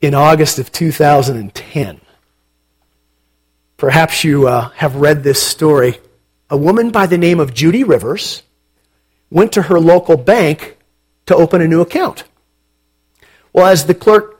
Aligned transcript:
in 0.00 0.14
August 0.14 0.58
of 0.58 0.72
2010. 0.72 2.00
Perhaps 3.76 4.24
you 4.24 4.46
uh, 4.46 4.68
have 4.70 4.96
read 4.96 5.22
this 5.22 5.42
story. 5.42 5.98
A 6.48 6.56
woman 6.56 6.90
by 6.90 7.06
the 7.06 7.18
name 7.18 7.40
of 7.40 7.54
Judy 7.54 7.84
Rivers 7.84 8.42
went 9.30 9.52
to 9.52 9.62
her 9.62 9.78
local 9.78 10.16
bank 10.16 10.76
to 11.26 11.36
open 11.36 11.60
a 11.60 11.68
new 11.68 11.80
account. 11.80 12.24
Well, 13.52 13.66
as 13.66 13.86
the 13.86 13.94
clerk 13.94 14.36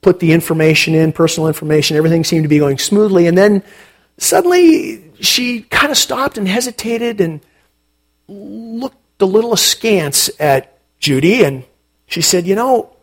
put 0.00 0.20
the 0.20 0.32
information 0.32 0.94
in, 0.94 1.12
personal 1.12 1.48
information, 1.48 1.96
everything 1.96 2.24
seemed 2.24 2.44
to 2.44 2.48
be 2.48 2.58
going 2.58 2.78
smoothly, 2.78 3.26
and 3.26 3.36
then 3.36 3.62
suddenly 4.18 5.12
she 5.20 5.62
kind 5.62 5.90
of 5.90 5.98
stopped 5.98 6.38
and 6.38 6.48
hesitated 6.48 7.20
and 7.20 7.40
looked 8.28 8.96
a 9.20 9.26
little 9.26 9.52
askance 9.52 10.30
at 10.40 10.78
Judy, 10.98 11.44
and 11.44 11.64
she 12.06 12.22
said, 12.22 12.46
You 12.46 12.54
know, 12.54 12.96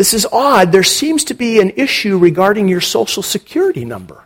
this 0.00 0.14
is 0.14 0.26
odd. 0.32 0.72
There 0.72 0.82
seems 0.82 1.24
to 1.24 1.34
be 1.34 1.60
an 1.60 1.72
issue 1.76 2.16
regarding 2.16 2.68
your 2.68 2.80
social 2.80 3.22
security 3.22 3.84
number. 3.84 4.24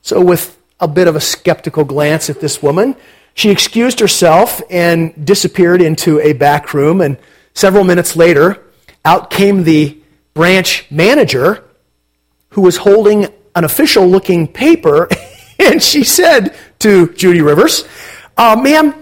So, 0.00 0.20
with 0.20 0.60
a 0.80 0.88
bit 0.88 1.06
of 1.06 1.14
a 1.14 1.20
skeptical 1.20 1.84
glance 1.84 2.28
at 2.28 2.40
this 2.40 2.60
woman, 2.60 2.96
she 3.34 3.50
excused 3.50 4.00
herself 4.00 4.60
and 4.68 5.24
disappeared 5.24 5.80
into 5.80 6.18
a 6.18 6.32
back 6.32 6.74
room. 6.74 7.00
And 7.00 7.18
several 7.54 7.84
minutes 7.84 8.16
later, 8.16 8.60
out 9.04 9.30
came 9.30 9.62
the 9.62 10.02
branch 10.34 10.90
manager 10.90 11.62
who 12.48 12.62
was 12.62 12.78
holding 12.78 13.28
an 13.54 13.62
official 13.62 14.08
looking 14.08 14.48
paper. 14.48 15.08
And 15.60 15.80
she 15.80 16.02
said 16.02 16.56
to 16.80 17.12
Judy 17.12 17.40
Rivers, 17.40 17.84
uh, 18.36 18.56
Ma'am, 18.60 18.94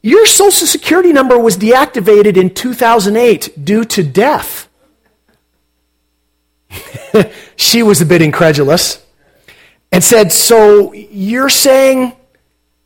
your 0.00 0.24
social 0.24 0.66
security 0.66 1.12
number 1.12 1.38
was 1.38 1.58
deactivated 1.58 2.38
in 2.38 2.54
2008 2.54 3.62
due 3.62 3.84
to 3.84 4.02
death. 4.02 4.65
she 7.56 7.82
was 7.82 8.00
a 8.00 8.06
bit 8.06 8.22
incredulous 8.22 9.04
and 9.92 10.02
said, 10.02 10.32
So 10.32 10.92
you're 10.92 11.48
saying 11.48 12.12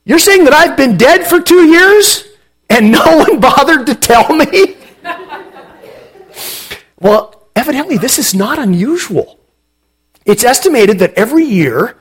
you're 0.05 0.19
saying 0.19 0.45
that 0.45 0.55
I've 0.55 0.77
been 0.77 0.97
dead 0.97 1.27
for 1.27 1.41
two 1.41 1.67
years 1.67 2.25
and 2.69 2.91
no 2.91 3.05
one 3.28 3.41
bothered 3.41 3.87
to 3.87 3.95
tell 3.95 4.34
me? 4.34 4.77
well, 7.00 7.48
evidently, 7.55 7.98
this 7.98 8.19
is 8.19 8.34
not 8.34 8.59
unusual. 8.59 9.39
It's 10.25 10.45
estimated 10.45 10.98
that 11.00 11.15
every 11.15 11.45
year, 11.45 11.97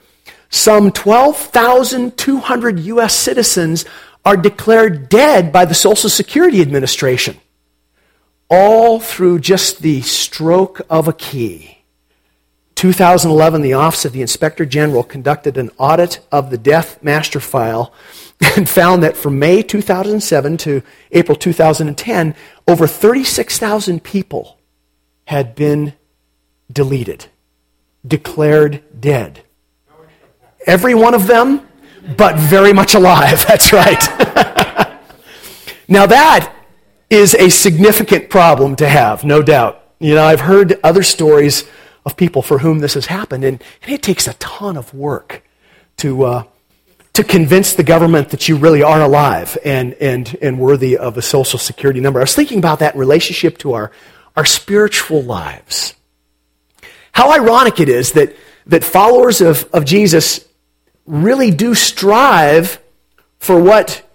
some 0.50 0.92
12,200 0.92 2.80
U.S. 2.80 3.16
citizens 3.16 3.86
are 4.26 4.38
declared 4.38 5.10
dead 5.10 5.52
by 5.52 5.66
the 5.66 5.74
Social 5.74 6.10
Security 6.10 6.62
Administration, 6.62 7.38
all 8.50 9.00
through 9.00 9.40
just 9.40 9.82
the 9.82 10.02
stroke 10.02 10.82
of 10.90 11.08
a 11.08 11.14
key. 11.14 11.79
2011, 12.80 13.62
the 13.62 13.74
Office 13.74 14.06
of 14.06 14.14
the 14.14 14.22
Inspector 14.22 14.66
General 14.68 15.04
conducted 15.04 15.58
an 15.58 15.70
audit 15.78 16.22
of 16.32 16.50
the 16.50 16.58
death 16.58 17.04
master 17.04 17.42
file 17.42 17.94
and 18.56 18.70
found 18.70 19.04
that 19.04 19.18
from 19.18 19.38
May 19.38 19.62
2007 19.62 20.56
to 20.60 20.82
April 21.12 21.36
2010, 21.36 22.36
over 22.70 22.88
36,000 22.88 24.02
people 24.02 24.58
had 25.26 25.56
been 25.56 25.92
deleted, 26.72 27.26
declared 28.08 28.82
dead. 28.98 29.44
Every 30.66 30.96
one 30.96 31.14
of 31.14 31.28
them, 31.28 31.68
but 32.16 32.38
very 32.38 32.72
much 32.72 32.96
alive. 32.96 33.46
That's 33.48 33.74
right. 33.74 34.08
now, 35.90 36.06
that 36.06 36.56
is 37.10 37.36
a 37.36 37.50
significant 37.50 38.30
problem 38.30 38.78
to 38.78 38.88
have, 38.88 39.26
no 39.26 39.42
doubt. 39.42 39.84
You 40.00 40.16
know, 40.16 40.24
I've 40.24 40.40
heard 40.40 40.80
other 40.82 41.04
stories 41.04 41.66
of 42.06 42.16
people 42.16 42.42
for 42.42 42.60
whom 42.60 42.80
this 42.80 42.94
has 42.94 43.08
happened. 43.08 43.44
And, 43.44 43.64
and 43.84 43.92
it 43.92 44.02
takes 44.02 44.28
a 44.28 44.34
ton 44.34 44.78
of 44.78 44.94
work 44.94 45.44
to, 45.98 46.24
uh, 46.24 46.44
to 47.14 47.24
convince 47.24 47.74
the 47.74 47.84
government 47.84 48.30
that 48.30 48.48
you 48.48 48.56
really 48.56 48.84
are 48.84 49.02
alive 49.02 49.58
and, 49.66 49.94
and, 49.96 50.38
and 50.42 50.60
worthy 50.60 50.98
of 50.98 51.18
a 51.18 51.22
social 51.22 51.60
security 51.60 52.00
number. 52.00 52.20
I 52.20 52.24
was 52.24 52.36
thinking 52.36 52.60
about 52.60 52.80
that 52.80 52.94
in 52.94 53.00
relationship 53.00 53.58
to 53.60 53.74
our, 53.74 53.92
our 54.36 54.46
spiritual 54.46 55.22
lives. 55.22 55.96
How 57.12 57.32
ironic 57.32 57.80
it 57.80 57.90
is 57.90 58.14
that, 58.14 58.36
that 58.68 58.84
followers 58.84 59.42
of, 59.42 59.68
of 59.74 59.84
Jesus 59.84 60.48
really 61.06 61.52
do 61.52 61.76
strive 61.76 62.80
for 63.40 63.62
what 63.62 64.08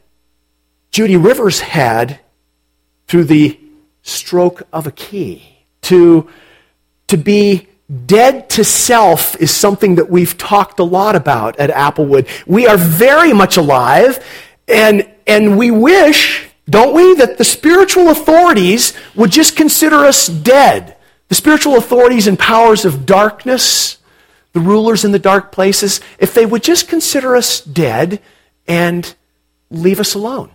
Judy 0.90 1.16
Rivers 1.16 1.60
had 1.60 2.20
through 3.08 3.24
the 3.24 3.58
stroke 4.02 4.62
of 4.72 4.86
a 4.86 4.92
key 4.92 5.42
to, 5.82 6.30
to 7.08 7.16
be 7.16 7.68
Dead 8.06 8.48
to 8.50 8.64
self 8.64 9.36
is 9.40 9.54
something 9.54 9.96
that 9.96 10.10
we've 10.10 10.36
talked 10.38 10.80
a 10.80 10.84
lot 10.84 11.14
about 11.14 11.58
at 11.58 11.70
Applewood. 11.70 12.26
We 12.46 12.66
are 12.66 12.78
very 12.78 13.32
much 13.32 13.56
alive, 13.56 14.24
and, 14.66 15.08
and 15.26 15.58
we 15.58 15.70
wish, 15.70 16.48
don't 16.68 16.94
we, 16.94 17.14
that 17.16 17.38
the 17.38 17.44
spiritual 17.44 18.08
authorities 18.08 18.94
would 19.14 19.30
just 19.30 19.54
consider 19.54 19.96
us 19.96 20.26
dead. 20.26 20.96
The 21.28 21.34
spiritual 21.34 21.76
authorities 21.76 22.26
and 22.26 22.38
powers 22.38 22.84
of 22.84 23.06
darkness, 23.06 23.98
the 24.54 24.60
rulers 24.60 25.04
in 25.04 25.12
the 25.12 25.18
dark 25.18 25.52
places, 25.52 26.00
if 26.18 26.32
they 26.34 26.46
would 26.46 26.62
just 26.62 26.88
consider 26.88 27.36
us 27.36 27.60
dead 27.60 28.20
and 28.66 29.14
leave 29.70 30.00
us 30.00 30.14
alone, 30.14 30.50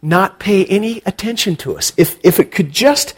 not 0.00 0.40
pay 0.40 0.64
any 0.64 1.02
attention 1.04 1.56
to 1.56 1.76
us. 1.76 1.92
If, 1.96 2.18
if 2.24 2.40
it 2.40 2.50
could 2.50 2.72
just 2.72 3.14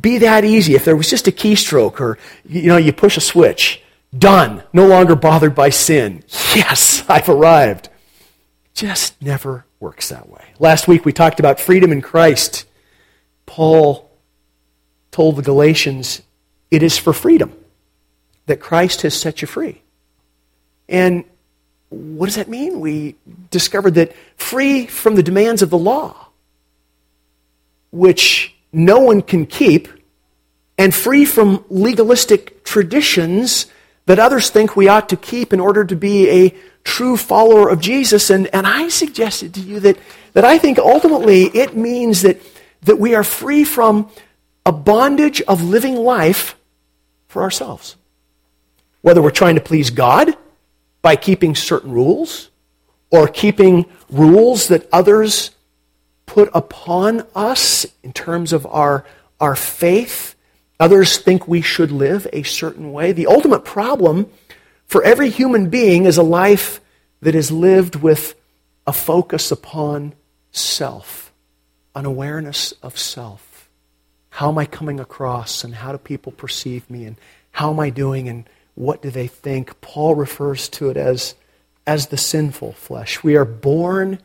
be 0.00 0.18
that 0.18 0.44
easy. 0.44 0.74
If 0.74 0.84
there 0.84 0.96
was 0.96 1.08
just 1.08 1.28
a 1.28 1.32
keystroke 1.32 2.00
or, 2.00 2.18
you 2.48 2.68
know, 2.68 2.76
you 2.76 2.92
push 2.92 3.16
a 3.16 3.20
switch, 3.20 3.82
done, 4.16 4.62
no 4.72 4.86
longer 4.86 5.14
bothered 5.14 5.54
by 5.54 5.70
sin. 5.70 6.22
Yes, 6.54 7.04
I've 7.08 7.28
arrived. 7.28 7.88
Just 8.74 9.20
never 9.22 9.64
works 9.80 10.08
that 10.08 10.28
way. 10.28 10.44
Last 10.58 10.88
week 10.88 11.04
we 11.04 11.12
talked 11.12 11.40
about 11.40 11.60
freedom 11.60 11.92
in 11.92 12.02
Christ. 12.02 12.66
Paul 13.46 14.10
told 15.10 15.36
the 15.36 15.42
Galatians, 15.42 16.22
it 16.70 16.82
is 16.82 16.98
for 16.98 17.12
freedom 17.12 17.52
that 18.46 18.60
Christ 18.60 19.02
has 19.02 19.18
set 19.18 19.40
you 19.40 19.48
free. 19.48 19.82
And 20.88 21.24
what 21.88 22.26
does 22.26 22.36
that 22.36 22.48
mean? 22.48 22.80
We 22.80 23.16
discovered 23.50 23.94
that 23.94 24.12
free 24.36 24.86
from 24.86 25.14
the 25.14 25.22
demands 25.22 25.62
of 25.62 25.70
the 25.70 25.78
law, 25.78 26.28
which 27.90 28.55
no 28.76 29.00
one 29.00 29.22
can 29.22 29.46
keep, 29.46 29.88
and 30.76 30.94
free 30.94 31.24
from 31.24 31.64
legalistic 31.70 32.62
traditions 32.62 33.66
that 34.04 34.18
others 34.18 34.50
think 34.50 34.76
we 34.76 34.86
ought 34.86 35.08
to 35.08 35.16
keep 35.16 35.52
in 35.52 35.60
order 35.60 35.84
to 35.84 35.96
be 35.96 36.28
a 36.28 36.54
true 36.84 37.16
follower 37.16 37.70
of 37.70 37.80
Jesus. 37.80 38.28
And, 38.30 38.46
and 38.54 38.66
I 38.66 38.88
suggested 38.88 39.54
to 39.54 39.60
you 39.60 39.80
that, 39.80 39.96
that 40.34 40.44
I 40.44 40.58
think 40.58 40.78
ultimately 40.78 41.44
it 41.44 41.74
means 41.74 42.22
that, 42.22 42.40
that 42.82 42.98
we 42.98 43.14
are 43.14 43.24
free 43.24 43.64
from 43.64 44.10
a 44.66 44.72
bondage 44.72 45.40
of 45.42 45.62
living 45.62 45.96
life 45.96 46.54
for 47.28 47.42
ourselves. 47.42 47.96
Whether 49.00 49.22
we're 49.22 49.30
trying 49.30 49.54
to 49.54 49.60
please 49.60 49.90
God 49.90 50.36
by 51.00 51.16
keeping 51.16 51.54
certain 51.54 51.92
rules, 51.92 52.50
or 53.10 53.28
keeping 53.28 53.86
rules 54.10 54.68
that 54.68 54.88
others 54.92 55.52
put 56.26 56.50
upon 56.52 57.24
us 57.34 57.86
in 58.02 58.12
terms 58.12 58.52
of 58.52 58.66
our, 58.66 59.04
our 59.40 59.56
faith. 59.56 60.34
Others 60.78 61.18
think 61.18 61.48
we 61.48 61.62
should 61.62 61.90
live 61.90 62.26
a 62.32 62.42
certain 62.42 62.92
way. 62.92 63.12
The 63.12 63.28
ultimate 63.28 63.64
problem 63.64 64.30
for 64.86 65.02
every 65.02 65.30
human 65.30 65.70
being 65.70 66.04
is 66.04 66.18
a 66.18 66.22
life 66.22 66.80
that 67.22 67.34
is 67.34 67.50
lived 67.50 67.96
with 67.96 68.34
a 68.86 68.92
focus 68.92 69.50
upon 69.50 70.14
self, 70.52 71.32
an 71.94 72.04
awareness 72.04 72.72
of 72.82 72.98
self. 72.98 73.68
How 74.30 74.50
am 74.50 74.58
I 74.58 74.66
coming 74.66 75.00
across, 75.00 75.64
and 75.64 75.74
how 75.74 75.92
do 75.92 75.98
people 75.98 76.30
perceive 76.30 76.88
me, 76.90 77.04
and 77.04 77.16
how 77.52 77.70
am 77.70 77.80
I 77.80 77.90
doing, 77.90 78.28
and 78.28 78.48
what 78.74 79.00
do 79.00 79.10
they 79.10 79.26
think? 79.26 79.80
Paul 79.80 80.14
refers 80.14 80.68
to 80.70 80.90
it 80.90 80.98
as, 80.98 81.34
as 81.86 82.08
the 82.08 82.18
sinful 82.18 82.72
flesh. 82.72 83.24
We 83.24 83.36
are 83.36 83.46
born 83.46 84.18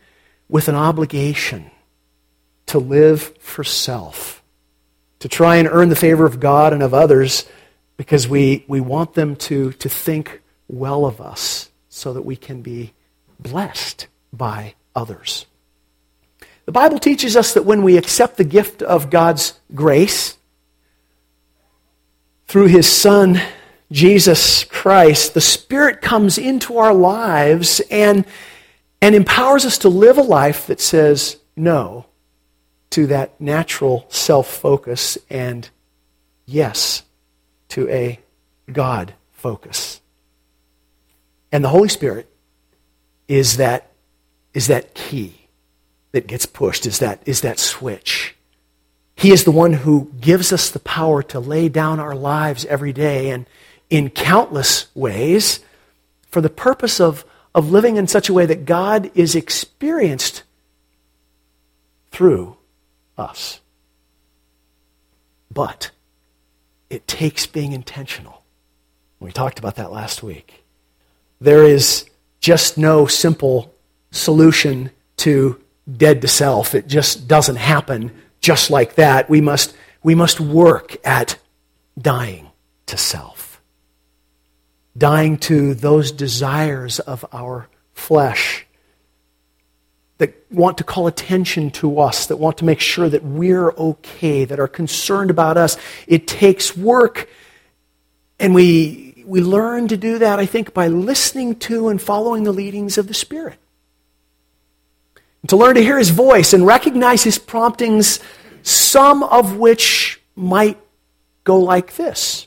with 0.49 0.67
an 0.67 0.75
obligation 0.75 1.71
to 2.71 2.79
live 2.79 3.35
for 3.39 3.65
self, 3.65 4.41
to 5.19 5.27
try 5.27 5.57
and 5.57 5.67
earn 5.69 5.89
the 5.89 5.95
favor 5.95 6.25
of 6.25 6.39
God 6.39 6.71
and 6.71 6.81
of 6.81 6.93
others 6.93 7.45
because 7.97 8.29
we, 8.29 8.63
we 8.65 8.79
want 8.79 9.13
them 9.13 9.35
to, 9.35 9.73
to 9.73 9.89
think 9.89 10.41
well 10.69 11.05
of 11.05 11.19
us 11.19 11.69
so 11.89 12.13
that 12.13 12.21
we 12.21 12.37
can 12.37 12.61
be 12.61 12.93
blessed 13.39 14.07
by 14.31 14.73
others. 14.95 15.45
The 16.65 16.71
Bible 16.71 16.97
teaches 16.97 17.35
us 17.35 17.53
that 17.55 17.65
when 17.65 17.83
we 17.83 17.97
accept 17.97 18.37
the 18.37 18.45
gift 18.45 18.81
of 18.81 19.09
God's 19.09 19.59
grace 19.75 20.37
through 22.47 22.67
His 22.67 22.87
Son, 22.87 23.41
Jesus 23.91 24.63
Christ, 24.63 25.33
the 25.33 25.41
Spirit 25.41 26.01
comes 26.01 26.37
into 26.37 26.77
our 26.77 26.93
lives 26.93 27.81
and, 27.91 28.25
and 29.01 29.13
empowers 29.13 29.65
us 29.65 29.79
to 29.79 29.89
live 29.89 30.17
a 30.17 30.23
life 30.23 30.67
that 30.67 30.79
says 30.79 31.35
no 31.57 32.05
to 32.91 33.07
that 33.07 33.39
natural 33.41 34.05
self 34.09 34.47
focus 34.47 35.17
and 35.29 35.69
yes 36.45 37.03
to 37.69 37.89
a 37.89 38.19
God 38.71 39.13
focus. 39.31 40.01
And 41.51 41.63
the 41.63 41.69
Holy 41.69 41.89
Spirit 41.89 42.29
is 43.27 43.57
that, 43.57 43.91
is 44.53 44.67
that 44.67 44.93
key 44.93 45.47
that 46.11 46.27
gets 46.27 46.45
pushed, 46.45 46.85
is 46.85 46.99
that, 46.99 47.21
is 47.25 47.41
that 47.41 47.59
switch. 47.59 48.35
He 49.15 49.31
is 49.31 49.43
the 49.43 49.51
one 49.51 49.73
who 49.73 50.11
gives 50.19 50.51
us 50.51 50.69
the 50.69 50.79
power 50.79 51.21
to 51.23 51.39
lay 51.39 51.69
down 51.69 51.99
our 51.99 52.15
lives 52.15 52.65
every 52.65 52.93
day 52.93 53.29
and 53.29 53.45
in 53.89 54.09
countless 54.09 54.87
ways 54.95 55.59
for 56.27 56.41
the 56.41 56.49
purpose 56.49 56.99
of, 56.99 57.25
of 57.53 57.71
living 57.71 57.97
in 57.97 58.07
such 58.07 58.29
a 58.29 58.33
way 58.33 58.45
that 58.45 58.65
God 58.65 59.11
is 59.13 59.35
experienced 59.35 60.43
through 62.11 62.57
us. 63.21 63.61
But 65.49 65.91
it 66.89 67.07
takes 67.07 67.45
being 67.45 67.71
intentional. 67.71 68.43
We 69.19 69.31
talked 69.31 69.59
about 69.59 69.75
that 69.75 69.91
last 69.91 70.23
week. 70.23 70.65
There 71.39 71.63
is 71.63 72.09
just 72.39 72.77
no 72.77 73.05
simple 73.05 73.73
solution 74.11 74.91
to 75.17 75.61
dead 75.97 76.21
to 76.21 76.27
self. 76.27 76.75
It 76.75 76.87
just 76.87 77.27
doesn't 77.27 77.57
happen 77.57 78.11
just 78.39 78.69
like 78.69 78.95
that. 78.95 79.29
We 79.29 79.41
must, 79.41 79.75
we 80.03 80.15
must 80.15 80.39
work 80.39 80.97
at 81.05 81.37
dying 81.99 82.49
to 82.87 82.97
self, 82.97 83.61
dying 84.97 85.37
to 85.39 85.73
those 85.73 86.11
desires 86.11 86.99
of 86.99 87.25
our 87.31 87.67
flesh 87.93 88.65
that 90.21 90.35
want 90.51 90.77
to 90.77 90.83
call 90.83 91.07
attention 91.07 91.71
to 91.71 91.99
us, 91.99 92.27
that 92.27 92.37
want 92.37 92.59
to 92.59 92.63
make 92.63 92.79
sure 92.79 93.09
that 93.09 93.23
we're 93.23 93.71
okay, 93.71 94.45
that 94.45 94.59
are 94.59 94.67
concerned 94.67 95.31
about 95.31 95.57
us. 95.57 95.77
It 96.05 96.27
takes 96.27 96.77
work. 96.77 97.27
And 98.39 98.53
we, 98.53 99.23
we 99.25 99.41
learn 99.41 99.87
to 99.87 99.97
do 99.97 100.19
that, 100.19 100.37
I 100.37 100.45
think, 100.45 100.75
by 100.75 100.89
listening 100.89 101.55
to 101.61 101.89
and 101.89 101.99
following 101.99 102.43
the 102.43 102.51
leadings 102.51 102.99
of 102.99 103.07
the 103.07 103.15
Spirit. 103.15 103.57
And 105.41 105.49
to 105.49 105.57
learn 105.57 105.73
to 105.73 105.81
hear 105.81 105.97
His 105.97 106.11
voice 106.11 106.53
and 106.53 106.67
recognize 106.67 107.23
His 107.23 107.39
promptings, 107.39 108.19
some 108.61 109.23
of 109.23 109.57
which 109.57 110.21
might 110.35 110.77
go 111.43 111.57
like 111.57 111.95
this 111.95 112.45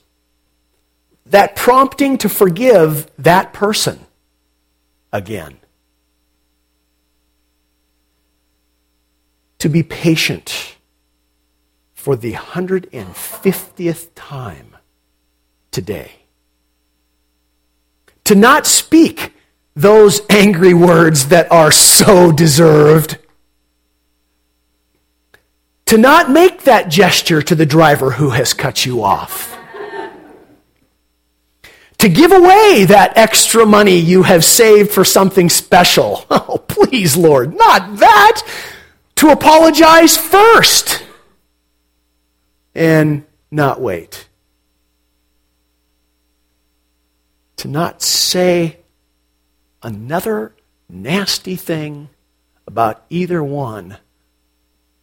that 1.26 1.56
prompting 1.56 2.18
to 2.18 2.28
forgive 2.28 3.10
that 3.18 3.52
person 3.52 3.98
again 5.12 5.58
to 9.64 9.68
be 9.70 9.82
patient 9.82 10.76
for 11.94 12.16
the 12.16 12.34
150th 12.34 14.08
time 14.14 14.76
today. 15.70 16.12
To 18.24 18.34
not 18.34 18.66
speak 18.66 19.32
those 19.74 20.20
angry 20.28 20.74
words 20.74 21.28
that 21.28 21.50
are 21.50 21.72
so 21.72 22.30
deserved. 22.30 23.16
To 25.86 25.96
not 25.96 26.30
make 26.30 26.64
that 26.64 26.90
gesture 26.90 27.40
to 27.40 27.54
the 27.54 27.64
driver 27.64 28.10
who 28.10 28.28
has 28.30 28.52
cut 28.52 28.84
you 28.84 29.02
off. 29.02 29.56
To 31.96 32.08
give 32.10 32.32
away 32.32 32.84
that 32.84 33.14
extra 33.16 33.64
money 33.64 33.96
you 33.96 34.24
have 34.24 34.44
saved 34.44 34.90
for 34.90 35.06
something 35.06 35.48
special. 35.48 36.26
Oh, 36.46 36.58
please, 36.58 37.16
Lord, 37.16 37.56
not 37.56 37.96
that 37.96 38.42
to 39.16 39.30
apologize 39.30 40.16
first 40.16 41.04
and 42.74 43.24
not 43.50 43.80
wait. 43.80 44.28
To 47.58 47.68
not 47.68 48.02
say 48.02 48.80
another 49.82 50.54
nasty 50.88 51.56
thing 51.56 52.10
about 52.66 53.04
either 53.08 53.42
one 53.42 53.98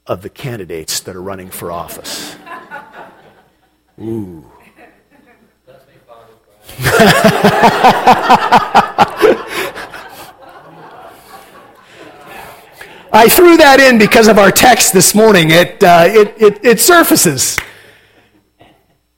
of 0.06 0.22
the 0.22 0.30
candidates 0.30 1.00
that 1.02 1.16
are 1.16 1.22
running 1.22 1.50
for 1.50 1.72
office. 1.72 2.36
Ooh. 4.00 4.52
I 13.13 13.28
threw 13.28 13.58
that 13.58 13.81
in 13.81 13.98
because 13.98 14.30
of 14.30 14.40
our 14.40 14.52
text 14.52 14.94
this 14.94 15.13
morning. 15.13 15.50
It, 15.52 15.84
uh, 15.84 16.06
it, 16.08 16.42
it, 16.42 16.66
it 16.66 16.80
surfaces. 16.80 17.58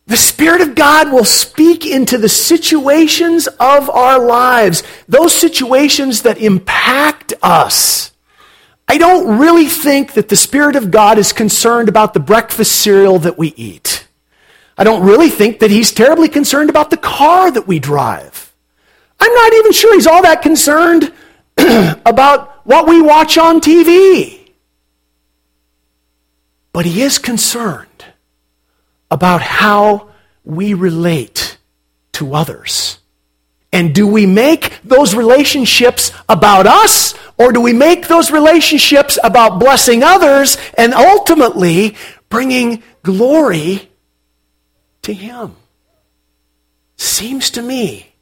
The 0.07 0.17
Spirit 0.17 0.61
of 0.61 0.73
God 0.73 1.11
will 1.11 1.23
speak 1.23 1.85
into 1.85 2.17
the 2.17 2.27
situations 2.27 3.47
of 3.59 3.89
our 3.91 4.19
lives, 4.19 4.81
those 5.07 5.33
situations 5.35 6.23
that 6.23 6.39
impact 6.39 7.33
us. 7.43 8.11
I 8.87 8.97
don't 8.97 9.37
really 9.37 9.67
think 9.67 10.13
that 10.13 10.27
the 10.27 10.35
Spirit 10.35 10.75
of 10.75 10.89
God 10.89 11.19
is 11.19 11.31
concerned 11.31 11.87
about 11.87 12.15
the 12.15 12.19
breakfast 12.19 12.81
cereal 12.81 13.19
that 13.19 13.37
we 13.37 13.49
eat. 13.55 14.07
I 14.75 14.83
don't 14.83 15.05
really 15.05 15.29
think 15.29 15.59
that 15.59 15.69
He's 15.69 15.91
terribly 15.91 16.29
concerned 16.29 16.71
about 16.71 16.89
the 16.89 16.97
car 16.97 17.51
that 17.51 17.67
we 17.67 17.77
drive. 17.77 18.53
I'm 19.19 19.33
not 19.33 19.53
even 19.53 19.71
sure 19.71 19.93
He's 19.93 20.07
all 20.07 20.23
that 20.23 20.41
concerned 20.41 21.13
about 22.05 22.52
what 22.63 22.87
we 22.87 23.01
watch 23.01 23.37
on 23.37 23.61
TV. 23.61 24.39
But 26.71 26.85
he 26.85 27.01
is 27.01 27.19
concerned 27.19 28.05
about 29.11 29.41
how 29.41 30.09
we 30.43 30.73
relate 30.73 31.57
to 32.13 32.33
others. 32.33 32.99
And 33.71 33.93
do 33.93 34.07
we 34.07 34.25
make 34.25 34.79
those 34.83 35.15
relationships 35.15 36.11
about 36.29 36.67
us, 36.67 37.15
or 37.37 37.51
do 37.51 37.59
we 37.59 37.73
make 37.73 38.07
those 38.07 38.29
relationships 38.29 39.17
about 39.23 39.59
blessing 39.59 40.03
others 40.03 40.57
and 40.77 40.93
ultimately 40.93 41.95
bringing 42.29 42.83
glory 43.01 43.89
to 45.01 45.13
Him? 45.13 45.55
Seems 46.97 47.49
to 47.51 47.61
me 47.61 48.13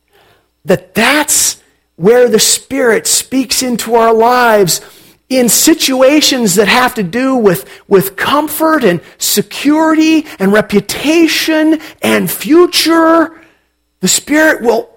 that 0.63 0.95
that's 0.95 1.60
where 2.01 2.27
the 2.27 2.39
Spirit 2.39 3.05
speaks 3.05 3.61
into 3.61 3.93
our 3.93 4.11
lives 4.11 4.81
in 5.29 5.47
situations 5.47 6.55
that 6.55 6.67
have 6.67 6.95
to 6.95 7.03
do 7.03 7.35
with, 7.35 7.69
with 7.87 8.15
comfort 8.15 8.83
and 8.83 9.01
security 9.19 10.25
and 10.39 10.51
reputation 10.51 11.79
and 12.01 12.29
future, 12.29 13.39
the 13.99 14.07
Spirit 14.07 14.63
will, 14.63 14.89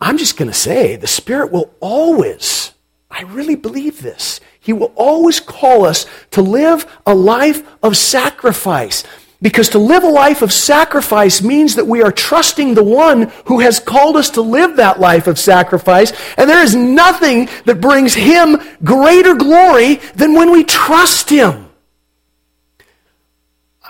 I'm 0.00 0.16
just 0.16 0.38
going 0.38 0.50
to 0.50 0.56
say, 0.56 0.96
the 0.96 1.06
Spirit 1.06 1.52
will 1.52 1.74
always, 1.78 2.72
I 3.10 3.24
really 3.24 3.54
believe 3.54 4.00
this, 4.00 4.40
He 4.58 4.72
will 4.72 4.94
always 4.96 5.40
call 5.40 5.84
us 5.84 6.06
to 6.30 6.40
live 6.40 6.86
a 7.04 7.14
life 7.14 7.68
of 7.82 7.98
sacrifice. 7.98 9.04
Because 9.42 9.70
to 9.70 9.78
live 9.80 10.04
a 10.04 10.08
life 10.08 10.40
of 10.40 10.52
sacrifice 10.52 11.42
means 11.42 11.74
that 11.74 11.88
we 11.88 12.00
are 12.00 12.12
trusting 12.12 12.74
the 12.74 12.84
one 12.84 13.32
who 13.46 13.58
has 13.58 13.80
called 13.80 14.16
us 14.16 14.30
to 14.30 14.40
live 14.40 14.76
that 14.76 15.00
life 15.00 15.26
of 15.26 15.36
sacrifice. 15.36 16.12
And 16.36 16.48
there 16.48 16.62
is 16.62 16.76
nothing 16.76 17.48
that 17.64 17.80
brings 17.80 18.14
him 18.14 18.60
greater 18.84 19.34
glory 19.34 19.96
than 20.14 20.34
when 20.34 20.52
we 20.52 20.62
trust 20.62 21.28
him. 21.28 21.68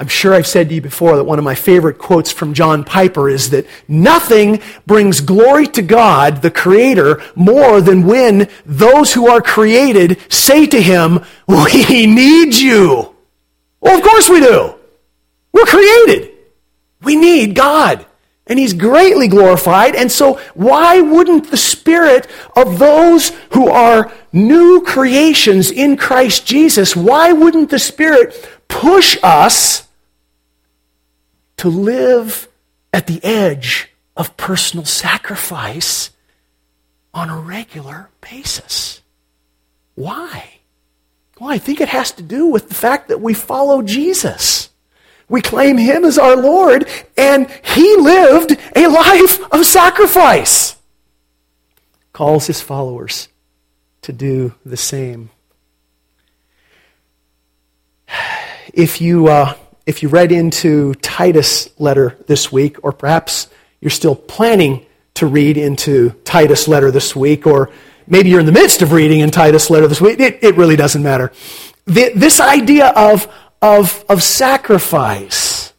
I'm 0.00 0.08
sure 0.08 0.32
I've 0.32 0.46
said 0.46 0.70
to 0.70 0.74
you 0.74 0.80
before 0.80 1.16
that 1.16 1.24
one 1.24 1.38
of 1.38 1.44
my 1.44 1.54
favorite 1.54 1.98
quotes 1.98 2.32
from 2.32 2.54
John 2.54 2.82
Piper 2.82 3.28
is 3.28 3.50
that 3.50 3.66
nothing 3.86 4.62
brings 4.86 5.20
glory 5.20 5.66
to 5.68 5.82
God, 5.82 6.40
the 6.40 6.50
Creator, 6.50 7.22
more 7.34 7.82
than 7.82 8.06
when 8.06 8.48
those 8.64 9.12
who 9.12 9.28
are 9.28 9.42
created 9.42 10.18
say 10.32 10.66
to 10.66 10.80
him, 10.80 11.22
We 11.46 12.06
need 12.06 12.54
you. 12.54 13.14
Well, 13.80 13.98
of 13.98 14.02
course 14.02 14.30
we 14.30 14.40
do. 14.40 14.76
We're 15.52 15.66
created. 15.66 16.30
We 17.02 17.16
need 17.16 17.54
God. 17.54 18.06
And 18.46 18.58
he's 18.58 18.74
greatly 18.74 19.28
glorified. 19.28 19.94
And 19.94 20.10
so, 20.10 20.40
why 20.54 21.00
wouldn't 21.00 21.50
the 21.50 21.56
spirit 21.56 22.26
of 22.56 22.78
those 22.78 23.30
who 23.52 23.68
are 23.68 24.12
new 24.32 24.82
creations 24.82 25.70
in 25.70 25.96
Christ 25.96 26.46
Jesus, 26.46 26.96
why 26.96 27.32
wouldn't 27.32 27.70
the 27.70 27.78
spirit 27.78 28.48
push 28.68 29.18
us 29.22 29.86
to 31.58 31.68
live 31.68 32.48
at 32.92 33.06
the 33.06 33.22
edge 33.22 33.90
of 34.16 34.36
personal 34.36 34.84
sacrifice 34.84 36.10
on 37.12 37.28
a 37.28 37.38
regular 37.38 38.08
basis? 38.20 39.02
Why? 39.94 40.60
Well, 41.38 41.50
I 41.50 41.58
think 41.58 41.80
it 41.80 41.88
has 41.88 42.12
to 42.12 42.22
do 42.22 42.46
with 42.46 42.68
the 42.68 42.74
fact 42.74 43.08
that 43.08 43.20
we 43.20 43.34
follow 43.34 43.82
Jesus. 43.82 44.70
We 45.32 45.40
claim 45.40 45.78
him 45.78 46.04
as 46.04 46.18
our 46.18 46.36
Lord, 46.36 46.86
and 47.16 47.50
he 47.64 47.96
lived 47.96 48.54
a 48.76 48.86
life 48.86 49.40
of 49.50 49.64
sacrifice. 49.64 50.76
Calls 52.12 52.46
his 52.46 52.60
followers 52.60 53.28
to 54.02 54.12
do 54.12 54.54
the 54.64 54.76
same. 54.76 55.30
If 58.74 59.02
you, 59.02 59.26
uh, 59.28 59.54
if 59.84 60.02
you 60.02 60.08
read 60.08 60.32
into 60.32 60.94
Titus' 60.94 61.68
letter 61.78 62.16
this 62.26 62.50
week, 62.50 62.82
or 62.82 62.92
perhaps 62.92 63.48
you're 63.82 63.90
still 63.90 64.14
planning 64.14 64.86
to 65.14 65.26
read 65.26 65.58
into 65.58 66.10
Titus' 66.24 66.68
letter 66.68 66.90
this 66.90 67.14
week, 67.14 67.46
or 67.46 67.68
maybe 68.06 68.30
you're 68.30 68.40
in 68.40 68.46
the 68.46 68.52
midst 68.52 68.80
of 68.80 68.92
reading 68.92 69.20
in 69.20 69.30
Titus' 69.30 69.68
letter 69.68 69.88
this 69.88 70.00
week, 70.00 70.20
it, 70.20 70.42
it 70.42 70.56
really 70.56 70.76
doesn't 70.76 71.02
matter. 71.02 71.32
The, 71.84 72.12
this 72.14 72.40
idea 72.40 72.88
of, 72.96 73.26
of, 73.62 74.04
of 74.08 74.22
sacrifice, 74.22 75.72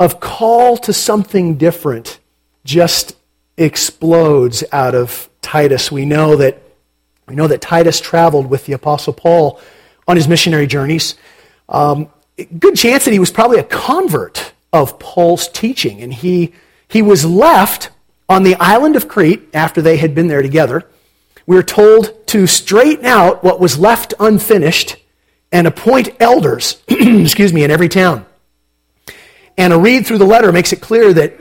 of 0.00 0.18
call 0.20 0.78
to 0.78 0.92
something 0.92 1.56
different, 1.56 2.18
just 2.64 3.14
explodes 3.58 4.64
out 4.72 4.94
of 4.94 5.28
Titus. 5.42 5.92
We 5.92 6.06
know 6.06 6.36
that, 6.36 6.62
we 7.28 7.36
know 7.36 7.46
that 7.46 7.60
Titus 7.60 8.00
traveled 8.00 8.48
with 8.48 8.64
the 8.64 8.72
Apostle 8.72 9.12
Paul 9.12 9.60
on 10.08 10.16
his 10.16 10.26
missionary 10.26 10.66
journeys. 10.66 11.14
Um, 11.68 12.08
good 12.58 12.74
chance 12.76 13.04
that 13.04 13.12
he 13.12 13.18
was 13.18 13.30
probably 13.30 13.58
a 13.58 13.64
convert 13.64 14.54
of 14.72 14.98
Paul's 14.98 15.46
teaching, 15.48 16.00
and 16.00 16.12
he, 16.12 16.54
he 16.88 17.02
was 17.02 17.24
left 17.24 17.90
on 18.28 18.42
the 18.42 18.56
island 18.56 18.96
of 18.96 19.08
Crete 19.08 19.48
after 19.52 19.82
they 19.82 19.98
had 19.98 20.14
been 20.14 20.28
there 20.28 20.42
together. 20.42 20.88
We 21.46 21.58
are 21.58 21.62
told 21.62 22.26
to 22.28 22.46
straighten 22.46 23.04
out 23.04 23.44
what 23.44 23.60
was 23.60 23.78
left 23.78 24.14
unfinished 24.18 24.96
and 25.54 25.68
appoint 25.68 26.08
elders, 26.18 26.82
excuse 26.88 27.52
me, 27.52 27.62
in 27.62 27.70
every 27.70 27.88
town. 27.88 28.26
And 29.56 29.72
a 29.72 29.78
read 29.78 30.04
through 30.04 30.18
the 30.18 30.26
letter 30.26 30.50
makes 30.50 30.72
it 30.72 30.80
clear 30.80 31.12
that, 31.12 31.40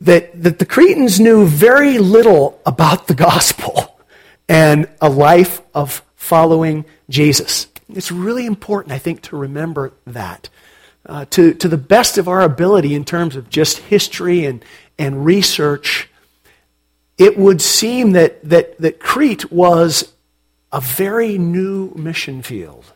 that, 0.00 0.42
that 0.44 0.60
the 0.60 0.64
Cretans 0.64 1.18
knew 1.18 1.44
very 1.44 1.98
little 1.98 2.60
about 2.64 3.08
the 3.08 3.14
gospel 3.14 3.98
and 4.48 4.88
a 5.00 5.10
life 5.10 5.60
of 5.74 6.02
following 6.14 6.84
Jesus. 7.10 7.66
It's 7.92 8.12
really 8.12 8.46
important, 8.46 8.92
I 8.92 8.98
think, 8.98 9.22
to 9.22 9.36
remember 9.36 9.92
that. 10.06 10.48
Uh, 11.04 11.24
to, 11.30 11.52
to 11.54 11.66
the 11.66 11.78
best 11.78 12.16
of 12.16 12.28
our 12.28 12.42
ability 12.42 12.94
in 12.94 13.04
terms 13.04 13.34
of 13.34 13.50
just 13.50 13.78
history 13.78 14.44
and, 14.44 14.64
and 14.98 15.24
research, 15.24 16.08
it 17.16 17.36
would 17.36 17.60
seem 17.60 18.12
that, 18.12 18.48
that, 18.48 18.78
that 18.78 19.00
Crete 19.00 19.50
was 19.50 20.12
a 20.70 20.80
very 20.80 21.38
new 21.38 21.92
mission 21.96 22.40
field. 22.42 22.92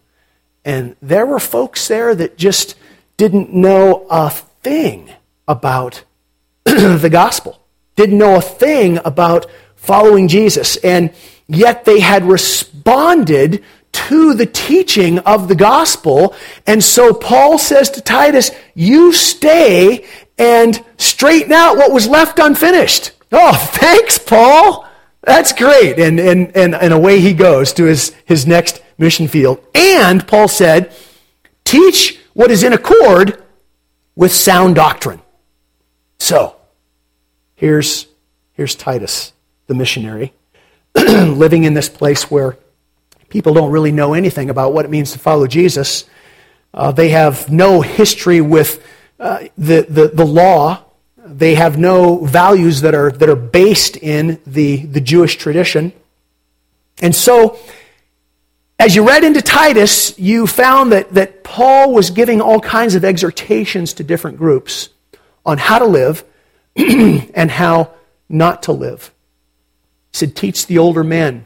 And 0.64 0.96
there 1.02 1.26
were 1.26 1.40
folks 1.40 1.88
there 1.88 2.14
that 2.14 2.36
just 2.36 2.76
didn't 3.16 3.52
know 3.52 4.06
a 4.10 4.30
thing 4.30 5.10
about 5.48 6.04
the 6.64 7.08
gospel, 7.10 7.60
didn't 7.96 8.18
know 8.18 8.36
a 8.36 8.42
thing 8.42 8.98
about 9.04 9.46
following 9.74 10.28
Jesus. 10.28 10.76
And 10.76 11.12
yet 11.48 11.84
they 11.84 12.00
had 12.00 12.24
responded 12.24 13.64
to 13.92 14.34
the 14.34 14.46
teaching 14.46 15.18
of 15.20 15.48
the 15.48 15.54
gospel. 15.54 16.34
And 16.66 16.82
so 16.82 17.12
Paul 17.12 17.58
says 17.58 17.90
to 17.90 18.00
Titus, 18.00 18.50
You 18.74 19.12
stay 19.12 20.06
and 20.38 20.82
straighten 20.96 21.52
out 21.52 21.76
what 21.76 21.92
was 21.92 22.08
left 22.08 22.38
unfinished. 22.38 23.12
Oh, 23.30 23.54
thanks, 23.54 24.18
Paul. 24.18 24.88
That's 25.22 25.52
great. 25.52 25.98
And, 25.98 26.18
and, 26.18 26.56
and, 26.56 26.74
and 26.74 26.92
away 26.92 27.20
he 27.20 27.32
goes 27.32 27.72
to 27.74 27.84
his, 27.84 28.14
his 28.24 28.46
next 28.46 28.81
mission 28.98 29.28
field. 29.28 29.64
And 29.74 30.26
Paul 30.26 30.48
said, 30.48 30.94
Teach 31.64 32.18
what 32.34 32.50
is 32.50 32.62
in 32.62 32.72
accord 32.72 33.42
with 34.14 34.32
sound 34.32 34.74
doctrine. 34.74 35.20
So, 36.18 36.56
here's, 37.54 38.06
here's 38.52 38.74
Titus, 38.74 39.32
the 39.66 39.74
missionary, 39.74 40.32
living 40.94 41.64
in 41.64 41.74
this 41.74 41.88
place 41.88 42.30
where 42.30 42.56
people 43.28 43.54
don't 43.54 43.70
really 43.70 43.92
know 43.92 44.14
anything 44.14 44.50
about 44.50 44.72
what 44.72 44.84
it 44.84 44.90
means 44.90 45.12
to 45.12 45.18
follow 45.18 45.46
Jesus. 45.46 46.04
Uh, 46.74 46.92
they 46.92 47.08
have 47.10 47.50
no 47.50 47.80
history 47.80 48.40
with 48.40 48.86
uh, 49.18 49.44
the, 49.56 49.86
the, 49.88 50.08
the 50.08 50.26
law. 50.26 50.84
They 51.16 51.54
have 51.54 51.78
no 51.78 52.24
values 52.24 52.82
that 52.82 52.94
are, 52.94 53.10
that 53.10 53.28
are 53.28 53.36
based 53.36 53.96
in 53.96 54.40
the, 54.46 54.84
the 54.84 55.00
Jewish 55.00 55.36
tradition. 55.36 55.92
And 57.00 57.14
so, 57.14 57.58
as 58.82 58.96
you 58.96 59.06
read 59.06 59.22
into 59.22 59.40
Titus, 59.40 60.18
you 60.18 60.44
found 60.44 60.90
that, 60.90 61.14
that 61.14 61.44
Paul 61.44 61.94
was 61.94 62.10
giving 62.10 62.40
all 62.40 62.58
kinds 62.58 62.96
of 62.96 63.04
exhortations 63.04 63.92
to 63.94 64.02
different 64.02 64.38
groups 64.38 64.88
on 65.46 65.56
how 65.56 65.78
to 65.78 65.84
live 65.84 66.24
and 66.76 67.48
how 67.48 67.92
not 68.28 68.64
to 68.64 68.72
live. 68.72 69.14
He 70.10 70.18
said, 70.18 70.34
Teach 70.34 70.66
the 70.66 70.78
older 70.78 71.04
men 71.04 71.44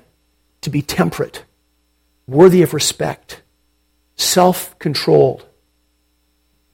to 0.62 0.70
be 0.70 0.80
temperate 0.80 1.44
worthy 2.26 2.62
of 2.62 2.72
respect, 2.72 3.42
self 4.16 4.76
controlled. 4.78 5.44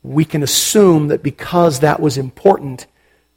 We 0.05 0.25
can 0.25 0.45
assume 0.45 1.09
that 1.09 1.25
because 1.25 1.81
that 1.81 1.99
was 1.99 2.17
important, 2.17 2.87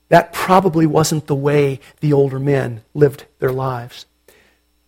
that 0.09 0.31
probably 0.31 0.85
wasn't 0.85 1.25
the 1.25 1.33
way 1.33 1.79
the 2.01 2.13
older 2.13 2.39
men 2.39 2.83
lived 2.93 3.25
their 3.39 3.51
lives. 3.51 4.05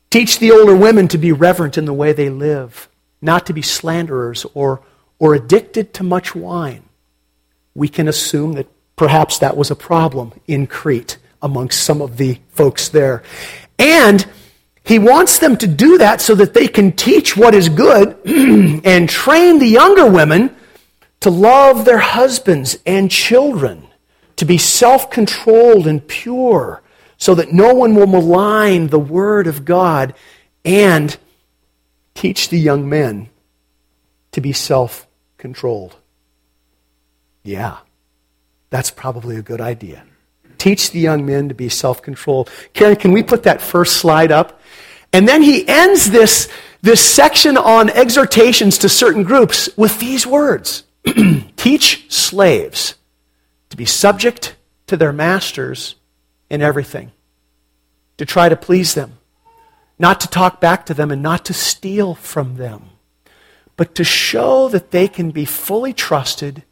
Teach 0.10 0.40
the 0.40 0.52
older 0.52 0.76
women 0.76 1.08
to 1.10 1.18
be 1.18 1.32
reverent 1.32 1.78
in 1.78 1.86
the 1.86 1.94
way 1.94 2.14
they 2.14 2.30
live, 2.30 2.88
not 3.22 3.46
to 3.48 3.54
be 3.54 3.62
slanderers 3.62 4.46
or, 4.54 4.82
or 5.20 5.36
addicted 5.36 5.94
to 5.96 6.04
much 6.04 6.34
wine. 6.34 6.84
We 7.76 7.90
can 7.90 8.08
assume 8.08 8.54
that 8.54 8.68
perhaps 8.96 9.40
that 9.40 9.58
was 9.58 9.70
a 9.70 9.76
problem 9.76 10.34
in 10.48 10.68
Crete 10.68 11.18
amongst 11.42 11.84
some 11.84 12.02
of 12.02 12.18
the 12.18 12.40
folks 12.50 12.90
there. 12.90 13.24
And 13.78 14.26
he 14.84 15.00
wants 15.00 15.40
them 15.40 15.58
to 15.58 15.68
do 15.68 15.98
that 15.98 16.22
so 16.22 16.34
that 16.36 16.54
they 16.54 16.68
can 16.68 16.94
teach 16.94 17.36
what 17.36 17.54
is 17.54 17.68
good 17.68 18.18
and 18.26 19.10
train 19.10 19.60
the 19.60 19.68
younger 19.68 20.10
women 20.10 20.56
to 21.20 21.30
love 21.30 21.84
their 21.84 21.98
husbands 21.98 22.78
and 22.86 23.12
children, 23.12 23.88
to 24.38 24.46
be 24.46 24.58
self 24.58 25.10
controlled 25.12 25.88
and 25.88 26.08
pure, 26.08 26.82
so 27.18 27.36
that 27.36 27.52
no 27.52 27.74
one 27.74 27.96
will 27.96 28.08
malign 28.08 28.88
the 28.88 29.00
word 29.00 29.48
of 29.48 29.66
God, 29.66 30.14
and 30.64 31.18
teach 32.14 32.50
the 32.50 32.60
young 32.60 32.88
men 32.88 33.30
to 34.32 34.42
be 34.42 34.54
self 34.54 35.08
controlled. 35.38 35.96
Yeah, 37.44 37.78
that's 38.70 38.92
probably 38.92 39.38
a 39.38 39.42
good 39.42 39.62
idea. 39.62 40.04
Teach 40.58 40.92
the 40.92 41.00
young 41.00 41.26
men 41.26 41.50
to 41.50 41.56
be 41.56 41.70
self 41.70 42.02
controlled. 42.02 42.50
Karen, 42.74 42.96
can 42.96 43.12
we 43.12 43.24
put 43.24 43.44
that 43.44 43.62
first 43.62 43.98
slide 43.98 44.32
up? 44.32 44.60
And 45.14 45.28
then 45.28 45.42
he 45.42 45.68
ends 45.68 46.10
this, 46.10 46.50
this 46.82 47.04
section 47.04 47.58
on 47.58 47.90
exhortations 47.90 48.80
to 48.80 48.90
certain 48.90 49.24
groups 49.24 49.70
with 49.78 50.00
these 50.00 50.28
words 50.28 50.84
Teach 51.56 52.12
slaves 52.12 52.96
to 53.70 53.78
be 53.78 53.86
subject 53.86 54.56
to 54.88 54.98
their 54.98 55.14
masters 55.14 55.96
in 56.50 56.62
everything, 56.62 57.12
to 58.18 58.26
try 58.26 58.50
to 58.50 58.56
please 58.56 58.94
them, 58.94 59.18
not 60.00 60.20
to 60.22 60.28
talk 60.28 60.62
back 60.62 60.86
to 60.86 60.94
them, 60.94 61.12
and 61.12 61.22
not 61.22 61.46
to 61.46 61.54
steal 61.54 62.16
from 62.16 62.58
them, 62.58 62.90
but 63.76 63.96
to 63.96 64.04
show 64.04 64.70
that 64.70 64.92
they 64.92 65.08
can 65.08 65.32
be 65.32 65.46
fully 65.46 65.94
trusted 65.94 66.64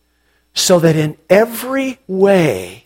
so 0.54 0.80
that 0.80 0.96
in 0.96 1.18
every 1.30 2.00
way 2.08 2.86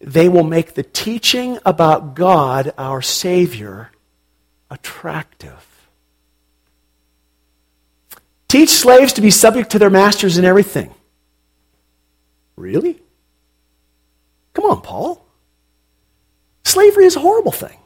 they 0.00 0.28
will 0.28 0.44
make 0.44 0.74
the 0.74 0.82
teaching 0.82 1.58
about 1.64 2.14
God, 2.14 2.72
our 2.78 3.02
Savior, 3.02 3.90
attractive. 4.70 5.66
Teach 8.48 8.70
slaves 8.70 9.12
to 9.14 9.20
be 9.20 9.30
subject 9.30 9.70
to 9.70 9.78
their 9.78 9.90
masters 9.90 10.38
in 10.38 10.44
everything. 10.44 10.94
Really? 12.56 13.00
Come 14.54 14.64
on, 14.66 14.80
Paul. 14.80 15.25
Slavery 16.76 17.06
is 17.06 17.16
a 17.16 17.20
horrible 17.20 17.52
thing. 17.52 17.78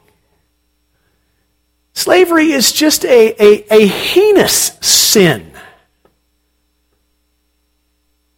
Slavery 1.93 2.51
is 2.51 2.73
just 2.73 3.05
a, 3.05 3.41
a, 3.41 3.73
a 3.73 3.87
heinous 3.87 4.77
sin. 4.81 5.49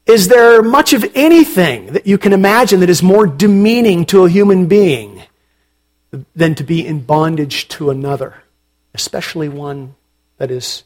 Is 0.05 0.27
there 0.27 0.62
much 0.62 0.93
of 0.93 1.03
anything 1.15 1.93
that 1.93 2.05
you 2.05 2.19
can 2.19 2.33
imagine 2.33 2.81
that 2.81 2.91
is 2.91 3.01
more 3.01 3.25
demeaning 3.25 4.05
to 4.05 4.25
a 4.25 4.29
human 4.29 4.67
being 4.67 5.24
than 6.36 6.53
to 6.53 6.63
be 6.63 6.86
in 6.86 7.01
bondage 7.01 7.67
to 7.69 7.89
another, 7.89 8.43
especially 8.93 9.50
one 9.50 9.95
that 10.38 10.51
is 10.51 10.83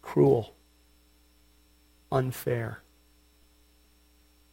cruel, 0.00 0.54
unfair, 2.10 2.80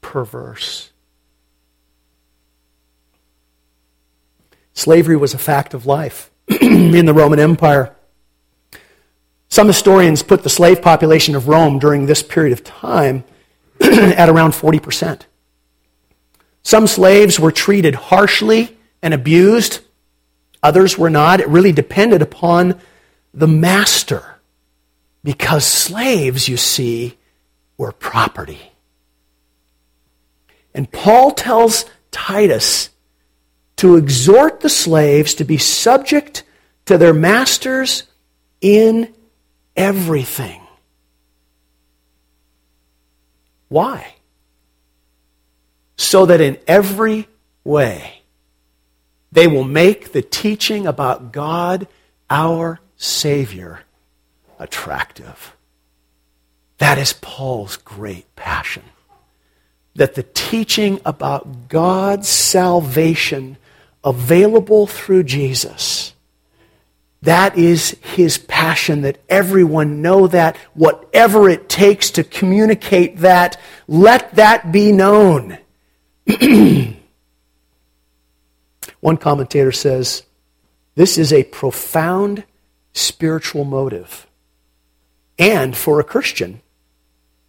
perverse. 0.02 0.93
Slavery 4.74 5.16
was 5.16 5.34
a 5.34 5.38
fact 5.38 5.74
of 5.74 5.86
life 5.86 6.32
in 6.62 7.06
the 7.06 7.14
Roman 7.14 7.40
Empire. 7.40 7.96
Some 9.50 9.68
historians 9.68 10.24
put 10.24 10.44
the 10.44 10.50
slave 10.50 10.82
population 10.82 11.36
of 11.36 11.48
Rome 11.48 11.80
during 11.80 12.06
this 12.06 12.24
period 12.24 12.54
of 12.54 12.64
time 12.64 13.24
at 13.82 14.30
around 14.30 14.52
40%. 14.52 15.22
Some 16.64 16.88
slaves 16.88 17.40
were 17.40 17.52
treated 17.52 17.96
harshly 17.96 18.78
and 19.02 19.14
abused 19.14 19.82
Others 20.64 20.98
were 20.98 21.10
not. 21.10 21.42
It 21.42 21.50
really 21.50 21.74
depended 21.74 22.22
upon 22.22 22.80
the 23.34 23.48
master. 23.48 24.40
Because 25.24 25.66
slaves, 25.66 26.48
you 26.48 26.58
see, 26.58 27.18
were 27.78 27.92
property. 27.92 28.72
And 30.74 30.90
Paul 30.90 31.32
tells 31.32 31.86
Titus 32.12 32.90
to 33.78 33.98
exhort 33.98 34.62
the 34.62 34.70
slaves 34.70 35.34
to 35.36 35.44
be 35.44 35.58
subject 35.58 36.44
to 36.86 36.98
their 36.98 37.14
masters 37.14 38.04
in 38.62 39.14
everything. 39.76 40.62
Why? 43.70 44.16
So 45.98 46.26
that 46.26 46.42
in 46.42 46.58
every 46.68 47.28
way 47.64 48.24
they 49.32 49.48
will 49.48 49.64
make 49.64 50.12
the 50.12 50.22
teaching 50.22 50.86
about 50.86 51.32
God, 51.32 51.88
our 52.30 52.80
Savior, 52.98 53.82
attractive. 54.60 55.56
That 56.78 57.00
is 57.00 57.14
Paul's 57.14 57.78
great 57.78 58.36
passion. 58.36 58.84
That 59.96 60.14
the 60.14 60.24
teaching 60.24 61.02
about 61.04 61.68
God's 61.68 62.28
salvation 62.28 63.58
available 64.04 64.88
through 64.88 65.24
Jesus, 65.24 66.14
that 67.22 67.58
is 67.58 67.98
his 68.02 68.38
passion, 68.38 69.02
that 69.02 69.18
everyone 69.30 70.02
know 70.02 70.28
that, 70.28 70.58
whatever 70.74 71.50
it 71.50 71.70
takes 71.70 72.12
to 72.12 72.24
communicate 72.24 73.18
that, 73.18 73.58
let 73.88 74.36
that 74.36 74.72
be 74.72 74.92
known. 74.92 75.58
One 79.00 79.18
commentator 79.18 79.72
says, 79.72 80.24
this 80.96 81.18
is 81.18 81.34
a 81.34 81.44
profound 81.44 82.44
spiritual 82.94 83.64
motive. 83.66 84.28
And 85.40 85.76
for 85.76 86.00
a 86.00 86.04
Christian, 86.04 86.62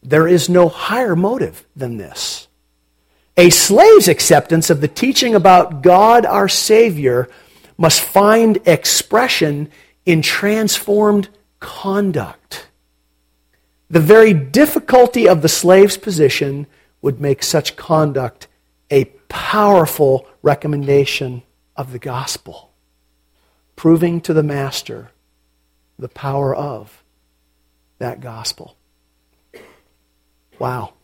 there 0.03 0.27
is 0.29 0.49
no 0.49 0.69
higher 0.69 1.17
motive 1.17 1.67
than 1.77 1.97
this. 1.97 2.49
A 3.37 3.51
slave's 3.51 4.09
acceptance 4.09 4.71
of 4.71 4.81
the 4.81 4.89
teaching 4.89 5.35
about 5.35 5.83
God 5.83 6.25
our 6.25 6.49
Savior 6.49 7.29
must 7.77 8.01
find 8.01 8.61
expression 8.65 9.71
in 10.07 10.23
transformed 10.23 11.29
conduct. 11.59 12.69
The 13.91 14.01
very 14.01 14.33
difficulty 14.33 15.29
of 15.29 15.43
the 15.43 15.49
slave's 15.49 15.97
position 15.97 16.67
would 17.03 17.21
make 17.21 17.43
such 17.43 17.77
conduct 17.77 18.47
a 18.91 19.07
powerful 19.29 20.27
recommendation 20.43 21.43
of 21.77 21.91
the 21.91 21.99
gospel, 21.99 22.71
proving 23.75 24.21
to 24.21 24.33
the 24.33 24.43
master 24.43 25.11
the 25.99 26.09
power 26.09 26.55
of 26.55 27.03
that 27.99 28.21
gospel. 28.21 28.77
Wow. 30.59 30.95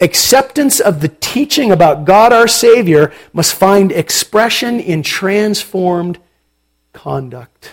Acceptance 0.00 0.80
of 0.80 1.00
the 1.00 1.08
teaching 1.08 1.70
about 1.70 2.04
God 2.04 2.32
our 2.32 2.48
Savior 2.48 3.12
must 3.32 3.54
find 3.54 3.92
expression 3.92 4.80
in 4.80 5.02
transformed 5.02 6.18
conduct. 6.92 7.72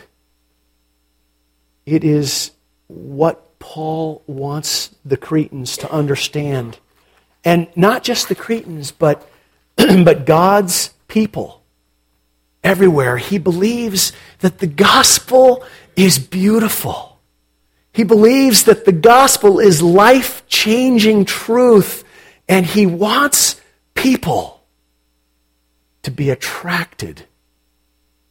It 1.85 2.03
is 2.03 2.51
what 2.87 3.59
Paul 3.59 4.23
wants 4.27 4.93
the 5.05 5.17
Cretans 5.17 5.77
to 5.77 5.91
understand. 5.91 6.79
And 7.45 7.67
not 7.75 8.03
just 8.03 8.27
the 8.27 8.35
Cretans, 8.35 8.91
but, 8.91 9.27
but 9.77 10.25
God's 10.25 10.93
people 11.07 11.63
everywhere. 12.63 13.17
He 13.17 13.37
believes 13.37 14.11
that 14.39 14.59
the 14.59 14.67
gospel 14.67 15.65
is 15.95 16.19
beautiful. 16.19 17.19
He 17.93 18.03
believes 18.03 18.65
that 18.65 18.85
the 18.85 18.91
gospel 18.91 19.59
is 19.59 19.81
life 19.81 20.45
changing 20.47 21.25
truth, 21.25 22.03
and 22.47 22.65
he 22.65 22.85
wants 22.85 23.59
people 23.93 24.63
to 26.03 26.11
be 26.11 26.29
attracted 26.29 27.25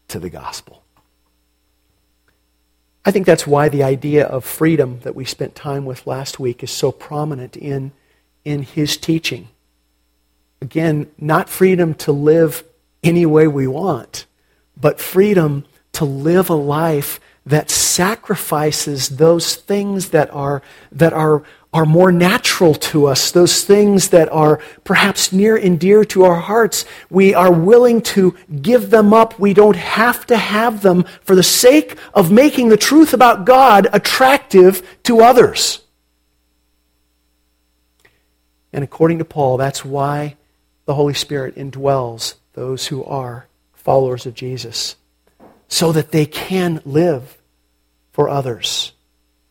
to 0.08 0.18
the 0.18 0.30
gospel. 0.30 0.82
I 3.04 3.10
think 3.10 3.26
that's 3.26 3.46
why 3.46 3.68
the 3.68 3.84
idea 3.84 4.26
of 4.26 4.44
freedom 4.44 5.00
that 5.00 5.14
we 5.14 5.24
spent 5.24 5.54
time 5.54 5.84
with 5.84 6.06
last 6.06 6.40
week 6.40 6.62
is 6.62 6.70
so 6.70 6.90
prominent 6.90 7.56
in, 7.56 7.92
in 8.44 8.62
his 8.62 8.96
teaching. 8.96 9.48
Again, 10.60 11.08
not 11.18 11.48
freedom 11.48 11.94
to 11.94 12.12
live 12.12 12.64
any 13.04 13.24
way 13.26 13.46
we 13.46 13.66
want, 13.68 14.26
but 14.76 14.98
freedom 14.98 15.64
to 15.92 16.04
live 16.04 16.50
a 16.50 16.54
life 16.54 17.20
that 17.44 17.70
sacrifices 17.70 19.10
those 19.10 19.54
things 19.54 20.10
that 20.10 20.28
are, 20.34 20.62
that 20.90 21.12
are, 21.12 21.44
are 21.76 21.84
more 21.84 22.10
natural 22.10 22.74
to 22.74 23.04
us, 23.06 23.30
those 23.32 23.62
things 23.62 24.08
that 24.08 24.32
are 24.32 24.62
perhaps 24.82 25.30
near 25.30 25.54
and 25.54 25.78
dear 25.78 26.06
to 26.06 26.24
our 26.24 26.40
hearts. 26.40 26.86
We 27.10 27.34
are 27.34 27.52
willing 27.52 28.00
to 28.16 28.34
give 28.62 28.88
them 28.88 29.12
up. 29.12 29.38
We 29.38 29.52
don't 29.52 29.76
have 29.76 30.24
to 30.28 30.38
have 30.38 30.80
them 30.80 31.04
for 31.20 31.36
the 31.36 31.42
sake 31.42 31.98
of 32.14 32.32
making 32.32 32.70
the 32.70 32.78
truth 32.78 33.12
about 33.12 33.44
God 33.44 33.88
attractive 33.92 34.96
to 35.02 35.20
others. 35.20 35.82
And 38.72 38.82
according 38.82 39.18
to 39.18 39.26
Paul, 39.26 39.58
that's 39.58 39.84
why 39.84 40.36
the 40.86 40.94
Holy 40.94 41.14
Spirit 41.14 41.56
indwells 41.56 42.36
those 42.54 42.86
who 42.86 43.04
are 43.04 43.48
followers 43.74 44.24
of 44.24 44.32
Jesus 44.32 44.96
so 45.68 45.92
that 45.92 46.10
they 46.10 46.24
can 46.24 46.80
live 46.86 47.36
for 48.12 48.30
others 48.30 48.92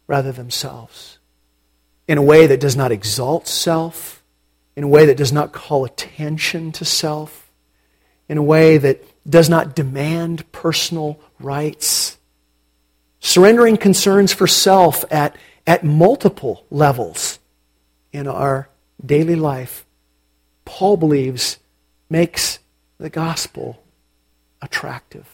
rather 0.07 0.31
themselves 0.31 1.14
in 2.07 2.17
a 2.17 2.21
way 2.21 2.47
that 2.47 2.59
does 2.59 2.75
not 2.75 2.91
exalt 2.91 3.47
self, 3.47 4.23
in 4.75 4.83
a 4.83 4.87
way 4.87 5.05
that 5.05 5.17
does 5.17 5.31
not 5.31 5.51
call 5.51 5.85
attention 5.85 6.71
to 6.73 6.85
self, 6.85 7.51
in 8.29 8.37
a 8.37 8.43
way 8.43 8.77
that 8.77 9.03
does 9.29 9.49
not 9.49 9.75
demand 9.75 10.49
personal 10.51 11.19
rights. 11.39 12.17
Surrendering 13.19 13.77
concerns 13.77 14.31
for 14.33 14.45
self 14.45 15.03
at, 15.11 15.35
at 15.65 15.83
multiple 15.83 16.65
levels 16.69 17.39
in 18.11 18.27
our 18.27 18.69
daily 19.03 19.35
life, 19.35 19.85
Paul 20.63 20.97
believes 20.97 21.57
makes 22.09 22.59
the 22.97 23.09
gospel 23.09 23.81
attractive. 24.61 25.27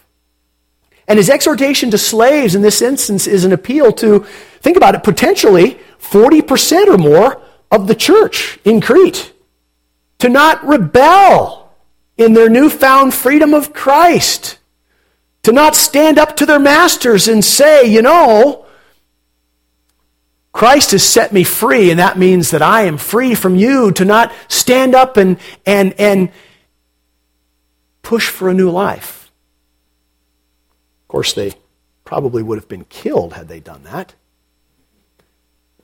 And 1.08 1.18
his 1.18 1.30
exhortation 1.30 1.92
to 1.92 1.98
slaves 1.98 2.56
in 2.56 2.62
this 2.62 2.82
instance 2.82 3.28
is 3.28 3.44
an 3.44 3.52
appeal 3.52 3.92
to, 3.94 4.26
think 4.62 4.78
about 4.78 4.96
it, 4.96 5.04
potentially 5.04 5.78
40% 6.02 6.88
or 6.88 6.98
more 6.98 7.42
of 7.72 7.88
the 7.88 7.96
church 7.96 8.60
in 8.66 8.82
Crete 8.82 9.32
to 10.20 10.30
not 10.30 10.64
rebel 10.66 11.72
in 12.18 12.34
their 12.34 12.50
newfound 12.50 13.14
freedom 13.14 13.54
of 13.54 13.74
Christ, 13.74 14.60
to 15.44 15.52
not 15.52 15.76
stand 15.76 16.20
up 16.20 16.36
to 16.38 16.46
their 16.46 16.60
masters 16.60 17.28
and 17.28 17.44
say, 17.44 17.86
you 17.86 18.02
know, 18.02 18.66
Christ 20.52 20.92
has 20.92 21.04
set 21.04 21.32
me 21.32 21.44
free, 21.44 21.90
and 21.90 22.00
that 22.00 22.20
means 22.20 22.52
that 22.52 22.62
I 22.62 22.84
am 22.84 22.98
free 22.98 23.34
from 23.34 23.56
you, 23.56 23.92
to 23.94 24.06
not 24.06 24.32
stand 24.48 24.94
up 24.94 25.18
and, 25.18 25.40
and, 25.66 25.94
and 26.00 26.30
push 28.02 28.30
for 28.30 28.50
a 28.50 28.54
new 28.54 28.70
life 28.70 29.32
Of 31.04 31.08
course, 31.08 31.34
they 31.34 31.54
probably 32.04 32.44
would 32.44 32.58
have 32.58 32.68
been 32.68 32.86
killed 32.86 33.34
had 33.34 33.48
they 33.48 33.60
done 33.60 33.84
that. 33.84 34.14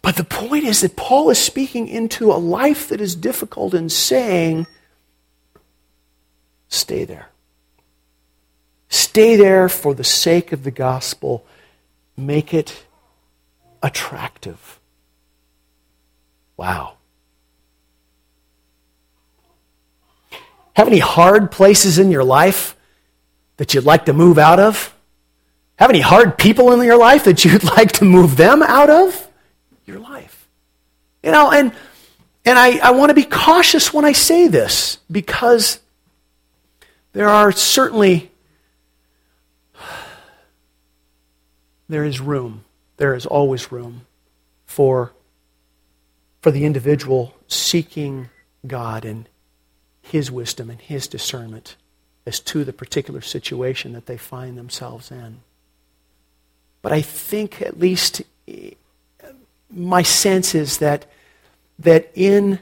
But 0.01 0.15
the 0.15 0.23
point 0.23 0.63
is 0.63 0.81
that 0.81 0.95
Paul 0.95 1.29
is 1.29 1.39
speaking 1.39 1.87
into 1.87 2.31
a 2.31 2.37
life 2.37 2.89
that 2.89 3.01
is 3.01 3.15
difficult 3.15 3.73
and 3.73 3.91
saying, 3.91 4.67
stay 6.67 7.03
there. 7.05 7.29
Stay 8.89 9.35
there 9.35 9.67
for 9.67 9.93
the 9.93 10.03
sake 10.03 10.51
of 10.51 10.63
the 10.63 10.71
gospel. 10.71 11.45
Make 12.15 12.53
it 12.53 12.85
attractive. 13.83 14.79
Wow. 16.55 16.93
Have 20.73 20.87
any 20.87 20.99
hard 20.99 21.51
places 21.51 21.99
in 21.99 22.11
your 22.11 22.23
life 22.23 22.75
that 23.57 23.73
you'd 23.73 23.83
like 23.83 24.05
to 24.05 24.13
move 24.13 24.37
out 24.37 24.59
of? 24.59 24.95
Have 25.77 25.89
any 25.89 25.99
hard 25.99 26.37
people 26.37 26.71
in 26.71 26.81
your 26.83 26.97
life 26.97 27.25
that 27.25 27.43
you'd 27.43 27.63
like 27.77 27.91
to 27.93 28.05
move 28.05 28.37
them 28.37 28.63
out 28.63 28.89
of 28.89 29.26
your 29.87 29.99
life? 29.99 30.47
You 31.23 31.31
know, 31.31 31.51
and 31.51 31.71
and 32.45 32.57
I, 32.57 32.77
I 32.77 32.91
want 32.91 33.09
to 33.09 33.13
be 33.13 33.23
cautious 33.23 33.93
when 33.93 34.05
I 34.05 34.11
say 34.11 34.47
this 34.47 34.99
because 35.11 35.79
there 37.13 37.27
are 37.27 37.51
certainly 37.51 38.31
there 41.89 42.05
is 42.05 42.19
room. 42.19 42.63
There 42.97 43.13
is 43.13 43.25
always 43.25 43.71
room 43.71 44.05
for 44.65 45.13
for 46.41 46.51
the 46.51 46.65
individual 46.65 47.35
seeking 47.47 48.29
God 48.65 49.03
and 49.03 49.27
his 50.01 50.31
wisdom 50.31 50.69
and 50.69 50.79
his 50.79 51.07
discernment 51.07 51.75
as 52.25 52.39
to 52.41 52.63
the 52.63 52.73
particular 52.73 53.21
situation 53.21 53.93
that 53.93 54.05
they 54.05 54.17
find 54.17 54.57
themselves 54.57 55.11
in. 55.11 55.39
But 56.81 56.93
I 56.93 57.01
think, 57.01 57.61
at 57.61 57.79
least, 57.79 58.21
my 59.69 60.01
sense 60.01 60.55
is 60.55 60.77
that, 60.79 61.05
that 61.79 62.11
in 62.15 62.59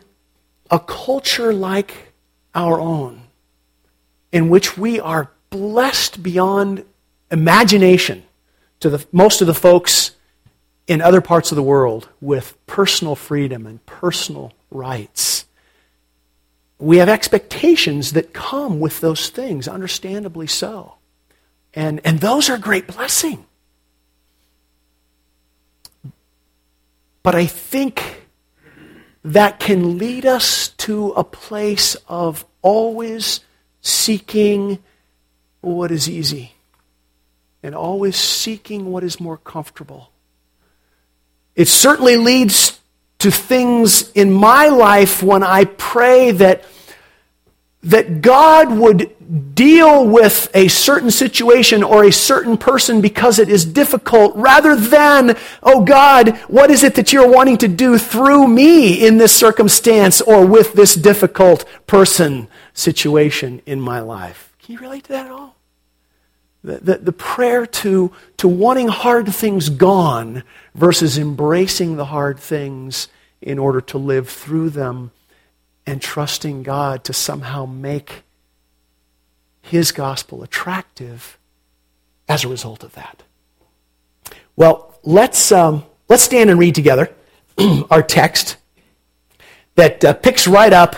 a 0.72 0.80
culture 0.80 1.54
like 1.54 2.13
our 2.54 2.80
own, 2.80 3.24
in 4.32 4.50
which 4.50 4.78
we 4.78 5.00
are 5.00 5.32
blessed 5.50 6.22
beyond 6.22 6.84
imagination 7.32 8.24
to 8.80 8.89
the, 8.89 9.06
most 9.12 9.41
of 9.41 9.48
the 9.48 9.54
folks 9.54 10.12
in 10.88 11.02
other 11.02 11.22
parts 11.22 11.52
of 11.52 11.56
the 11.56 11.63
world 11.63 12.10
with 12.22 12.58
personal 12.68 13.15
freedom 13.15 13.65
and 13.65 13.84
personal 13.86 14.54
rights. 14.70 15.46
We 16.78 16.98
have 16.98 17.10
expectations 17.10 18.13
that 18.13 18.34
come 18.34 18.80
with 18.80 19.00
those 19.00 19.30
things, 19.30 19.68
understandably 19.68 20.48
so. 20.48 20.96
And, 21.74 22.02
and 22.04 22.20
those 22.20 22.50
are 22.50 22.58
great 22.58 22.88
blessing. 22.88 23.46
But 27.26 27.34
I 27.34 27.48
think 27.48 28.28
that 29.24 29.60
can 29.60 29.98
lead 29.98 30.28
us 30.28 30.68
to 30.86 31.10
a 31.14 31.24
place 31.24 31.96
of 32.08 32.46
always 32.62 33.40
seeking 33.82 34.78
what 35.62 35.90
is 35.90 36.08
easy 36.08 36.54
and 37.64 37.74
always 37.74 38.16
seeking 38.16 38.92
what 38.92 39.04
is 39.04 39.20
more 39.20 39.38
comfortable. 39.38 40.12
It 41.56 41.68
certainly 41.68 42.16
leads 42.16 42.80
to 43.18 43.32
things 43.32 44.12
in 44.12 44.32
my 44.32 44.68
life 44.68 45.24
when 45.24 45.42
I 45.42 45.66
pray 45.66 46.30
that, 46.30 46.64
that 47.86 48.21
God 48.21 48.76
would 48.78 49.15
deal 49.56 50.08
with 50.08 50.50
a 50.54 50.67
certain 50.67 51.12
situation 51.12 51.84
or 51.84 52.04
a 52.04 52.12
certain 52.12 52.58
person 52.58 53.00
because 53.00 53.39
it 53.39 53.48
is 53.48 53.63
difficult 53.63 54.36
rather 54.36 54.76
than, 54.76 55.38
oh 55.62 55.84
God, 55.84 56.36
what 56.48 56.71
is 56.71 56.84
it 56.84 56.95
that 56.95 57.13
you're 57.13 57.30
wanting 57.30 57.58
to 57.60 57.67
do 57.67 57.98
through 57.98 58.48
me 58.48 59.06
in 59.06 59.17
this 59.17 59.36
circumstance 59.36 60.19
or 60.19 60.45
with 60.45 60.74
this 60.74 60.95
difficult 60.95 61.63
person 61.86 62.48
situation 62.74 63.62
in 63.65 63.80
my 63.80 64.00
life? 64.00 64.54
Can 64.63 64.74
you 64.74 64.80
relate 64.80 65.04
to 65.06 65.10
that 65.10 65.28
at 65.28 65.32
all? 65.32 65.56
The, 66.63 66.78
the, 66.78 66.98
the, 66.98 67.12
prayer 67.12 67.67
to, 67.67 68.12
to 68.38 68.48
wanting 68.48 68.88
hard 68.88 69.32
things 69.32 69.69
gone 69.69 70.41
versus 70.74 71.19
embracing 71.19 71.95
the 71.95 72.06
hard 72.06 72.39
things 72.39 73.08
in 73.39 73.60
order 73.60 73.82
to 73.82 74.00
live 74.00 74.28
through 74.28 74.71
them 74.71 75.12
and 75.86 76.02
trusting 76.02 76.63
God 76.63 77.04
to 77.06 77.13
somehow 77.13 77.65
make 77.65 78.24
His 79.62 79.91
gospel 79.91 80.43
attractive 80.43 81.38
as 82.28 82.43
a 82.43 82.48
result 82.48 82.84
of 82.84 82.93
that. 82.93 83.24
Well, 84.56 84.98
let's, 85.04 85.52
um, 85.52 85.84
let's 86.10 86.24
stand 86.24 86.50
and 86.50 86.60
read 86.60 86.76
together 86.76 87.13
our 87.91 88.02
text 88.02 88.58
that 89.76 90.04
uh, 90.04 90.13
picks 90.13 90.48
right 90.48 90.74
up 90.74 90.95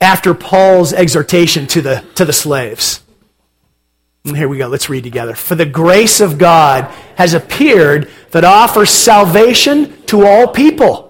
after 0.00 0.34
Paul's 0.34 0.92
exhortation 0.92 1.66
to 1.68 1.82
the, 1.82 2.04
to 2.14 2.24
the 2.24 2.32
slaves. 2.32 3.02
And 4.24 4.36
here 4.36 4.48
we 4.48 4.58
go. 4.58 4.68
Let's 4.68 4.88
read 4.88 5.04
together. 5.04 5.34
For 5.34 5.54
the 5.54 5.66
grace 5.66 6.20
of 6.20 6.38
God 6.38 6.84
has 7.16 7.34
appeared 7.34 8.10
that 8.30 8.44
offers 8.44 8.90
salvation 8.90 10.02
to 10.06 10.26
all 10.26 10.48
people. 10.48 11.09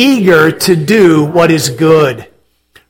eager 0.00 0.50
to 0.50 0.74
do 0.74 1.24
what 1.24 1.50
is 1.50 1.68
good. 1.68 2.26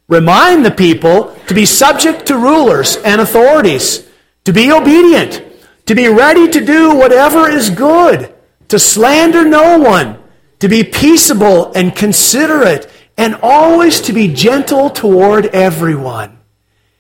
Remind 0.08 0.64
the 0.64 0.70
people 0.70 1.36
to 1.46 1.54
be 1.54 1.66
subject 1.66 2.26
to 2.26 2.36
rulers 2.36 2.96
and 2.96 3.20
authorities, 3.20 4.08
to 4.44 4.52
be 4.52 4.72
obedient, 4.72 5.42
to 5.86 5.94
be 5.94 6.08
ready 6.08 6.48
to 6.48 6.64
do 6.64 6.94
whatever 6.94 7.48
is 7.48 7.70
good, 7.70 8.32
to 8.68 8.78
slander 8.78 9.44
no 9.44 9.78
one, 9.78 10.18
to 10.60 10.68
be 10.68 10.84
peaceable 10.84 11.72
and 11.72 11.96
considerate, 11.96 12.90
and 13.16 13.34
always 13.42 14.00
to 14.00 14.12
be 14.12 14.28
gentle 14.32 14.90
toward 14.90 15.46
everyone. 15.46 16.38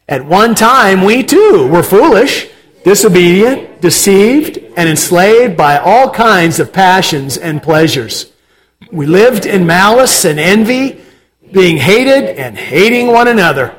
At 0.08 0.24
one 0.24 0.54
time, 0.54 1.04
we 1.04 1.22
too 1.22 1.68
were 1.68 1.82
foolish, 1.82 2.48
disobedient, 2.84 3.80
deceived, 3.80 4.58
and 4.76 4.88
enslaved 4.88 5.56
by 5.56 5.78
all 5.78 6.10
kinds 6.10 6.58
of 6.58 6.72
passions 6.72 7.38
and 7.38 7.62
pleasures. 7.62 8.29
We 8.92 9.06
lived 9.06 9.46
in 9.46 9.66
malice 9.66 10.24
and 10.24 10.38
envy, 10.38 11.00
being 11.52 11.76
hated 11.76 12.38
and 12.38 12.56
hating 12.56 13.08
one 13.08 13.28
another. 13.28 13.74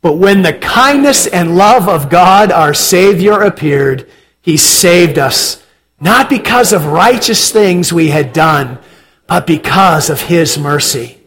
But 0.00 0.14
when 0.14 0.42
the 0.42 0.52
kindness 0.52 1.26
and 1.26 1.56
love 1.56 1.88
of 1.88 2.08
God, 2.08 2.52
our 2.52 2.74
Savior, 2.74 3.40
appeared, 3.40 4.08
He 4.40 4.56
saved 4.56 5.18
us, 5.18 5.64
not 6.00 6.30
because 6.30 6.72
of 6.72 6.86
righteous 6.86 7.50
things 7.50 7.92
we 7.92 8.08
had 8.08 8.32
done, 8.32 8.78
but 9.26 9.46
because 9.46 10.08
of 10.10 10.22
His 10.22 10.58
mercy. 10.58 11.18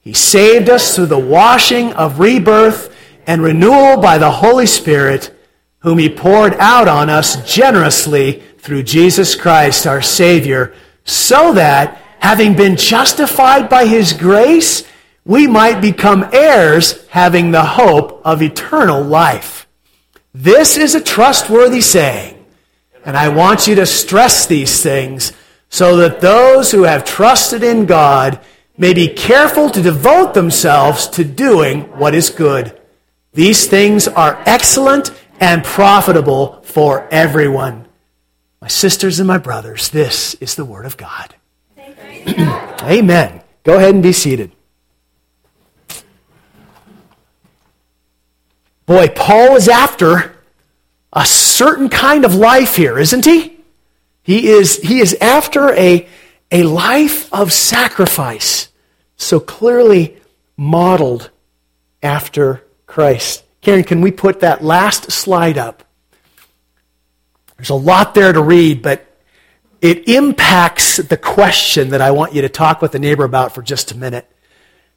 He 0.00 0.12
saved 0.12 0.68
us 0.68 0.94
through 0.94 1.06
the 1.06 1.18
washing 1.18 1.92
of 1.92 2.18
rebirth 2.18 2.94
and 3.26 3.40
renewal 3.40 3.98
by 3.98 4.18
the 4.18 4.30
Holy 4.30 4.66
Spirit, 4.66 5.32
whom 5.80 5.98
He 5.98 6.08
poured 6.08 6.54
out 6.54 6.88
on 6.88 7.08
us 7.08 7.52
generously 7.52 8.42
through 8.58 8.82
Jesus 8.82 9.36
Christ 9.36 9.86
our 9.86 10.02
Savior, 10.02 10.74
so 11.04 11.52
that, 11.54 12.00
having 12.20 12.54
been 12.54 12.76
justified 12.76 13.68
by 13.68 13.86
His 13.86 14.12
grace, 14.12 14.84
we 15.24 15.46
might 15.46 15.80
become 15.80 16.28
heirs 16.32 17.06
having 17.08 17.50
the 17.50 17.64
hope 17.64 18.20
of 18.24 18.42
eternal 18.42 19.02
life. 19.02 19.66
This 20.34 20.76
is 20.76 20.94
a 20.94 21.00
trustworthy 21.00 21.80
saying, 21.80 22.44
and 23.04 23.16
I 23.16 23.28
want 23.28 23.66
you 23.66 23.74
to 23.76 23.86
stress 23.86 24.46
these 24.46 24.82
things 24.82 25.32
so 25.68 25.96
that 25.96 26.20
those 26.20 26.70
who 26.70 26.82
have 26.84 27.04
trusted 27.04 27.62
in 27.62 27.86
God 27.86 28.40
may 28.76 28.94
be 28.94 29.08
careful 29.08 29.70
to 29.70 29.82
devote 29.82 30.34
themselves 30.34 31.06
to 31.08 31.24
doing 31.24 31.82
what 31.98 32.14
is 32.14 32.30
good. 32.30 32.78
These 33.32 33.66
things 33.66 34.08
are 34.08 34.42
excellent 34.46 35.12
and 35.40 35.64
profitable 35.64 36.62
for 36.62 37.08
everyone. 37.10 37.81
My 38.62 38.68
sisters 38.68 39.18
and 39.18 39.26
my 39.26 39.38
brothers, 39.38 39.88
this 39.88 40.34
is 40.34 40.54
the 40.54 40.64
Word 40.64 40.86
of 40.86 40.96
God. 40.96 41.34
Amen. 41.76 43.42
Go 43.64 43.76
ahead 43.76 43.92
and 43.92 44.04
be 44.04 44.12
seated. 44.12 44.52
Boy, 48.86 49.08
Paul 49.08 49.56
is 49.56 49.68
after 49.68 50.36
a 51.12 51.26
certain 51.26 51.88
kind 51.88 52.24
of 52.24 52.36
life 52.36 52.76
here, 52.76 53.00
isn't 53.00 53.24
he? 53.24 53.58
He 54.22 54.46
is, 54.50 54.76
he 54.76 55.00
is 55.00 55.16
after 55.20 55.74
a, 55.74 56.06
a 56.52 56.62
life 56.62 57.34
of 57.34 57.52
sacrifice, 57.52 58.68
so 59.16 59.40
clearly 59.40 60.18
modeled 60.56 61.30
after 62.00 62.62
Christ. 62.86 63.42
Karen, 63.60 63.82
can 63.82 64.00
we 64.00 64.12
put 64.12 64.38
that 64.38 64.62
last 64.62 65.10
slide 65.10 65.58
up? 65.58 65.82
There's 67.62 67.70
a 67.70 67.74
lot 67.74 68.16
there 68.16 68.32
to 68.32 68.42
read, 68.42 68.82
but 68.82 69.06
it 69.80 70.08
impacts 70.08 70.96
the 70.96 71.16
question 71.16 71.90
that 71.90 72.00
I 72.00 72.10
want 72.10 72.34
you 72.34 72.42
to 72.42 72.48
talk 72.48 72.82
with 72.82 72.90
the 72.90 72.98
neighbor 72.98 73.22
about 73.22 73.54
for 73.54 73.62
just 73.62 73.92
a 73.92 73.96
minute. 73.96 74.28